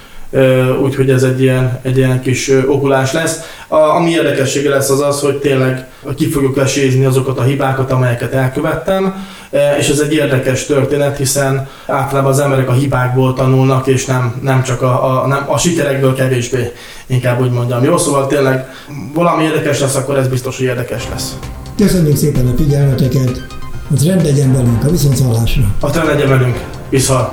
úgyhogy 0.83 1.11
ez 1.11 1.23
egy 1.23 1.43
ilyen, 1.43 1.79
egy 1.83 1.97
ilyen 1.97 2.21
kis 2.21 2.51
okulás 2.67 3.13
lesz. 3.13 3.41
A, 3.69 3.77
ami 3.77 4.11
érdekessége 4.11 4.71
lesz 4.71 4.91
az 4.91 5.01
az, 5.01 5.21
hogy 5.21 5.37
tényleg 5.37 5.87
ki 6.17 6.31
fogjuk 6.31 6.57
lesézni 6.57 7.05
azokat 7.05 7.39
a 7.39 7.43
hibákat, 7.43 7.91
amelyeket 7.91 8.33
elkövettem, 8.33 9.27
és 9.79 9.89
ez 9.89 9.99
egy 9.99 10.13
érdekes 10.15 10.67
történet, 10.67 11.17
hiszen 11.17 11.69
általában 11.87 12.31
az 12.31 12.39
emberek 12.39 12.69
a 12.69 12.73
hibákból 12.73 13.35
tanulnak, 13.35 13.87
és 13.87 14.05
nem, 14.05 14.35
nem 14.43 14.63
csak 14.63 14.83
a, 14.83 15.23
a, 15.23 15.27
nem, 15.27 15.45
a 15.47 15.59
sikerekből 15.59 16.15
kevésbé, 16.15 16.73
inkább 17.07 17.41
úgy 17.41 17.51
mondjam. 17.51 17.85
Jó, 17.85 17.97
szóval 17.97 18.27
tényleg 18.27 18.69
valami 19.15 19.43
érdekes 19.43 19.81
lesz, 19.81 19.95
akkor 19.95 20.19
ez 20.19 20.29
biztos, 20.29 20.57
hogy 20.57 20.67
érdekes 20.67 21.09
lesz. 21.11 21.39
Köszönjük 21.77 22.17
szépen 22.17 22.47
a 22.47 22.57
figyelmeteket, 22.57 23.47
hogy 23.89 24.07
rend 24.07 24.25
legyen 24.25 24.53
velünk 24.53 24.85
a 24.85 24.91
viszontzalásra. 24.91 25.63
A 25.81 25.91
trend 25.91 26.09
legyen 26.09 26.29
velünk, 26.29 26.61
viszont. 26.89 27.29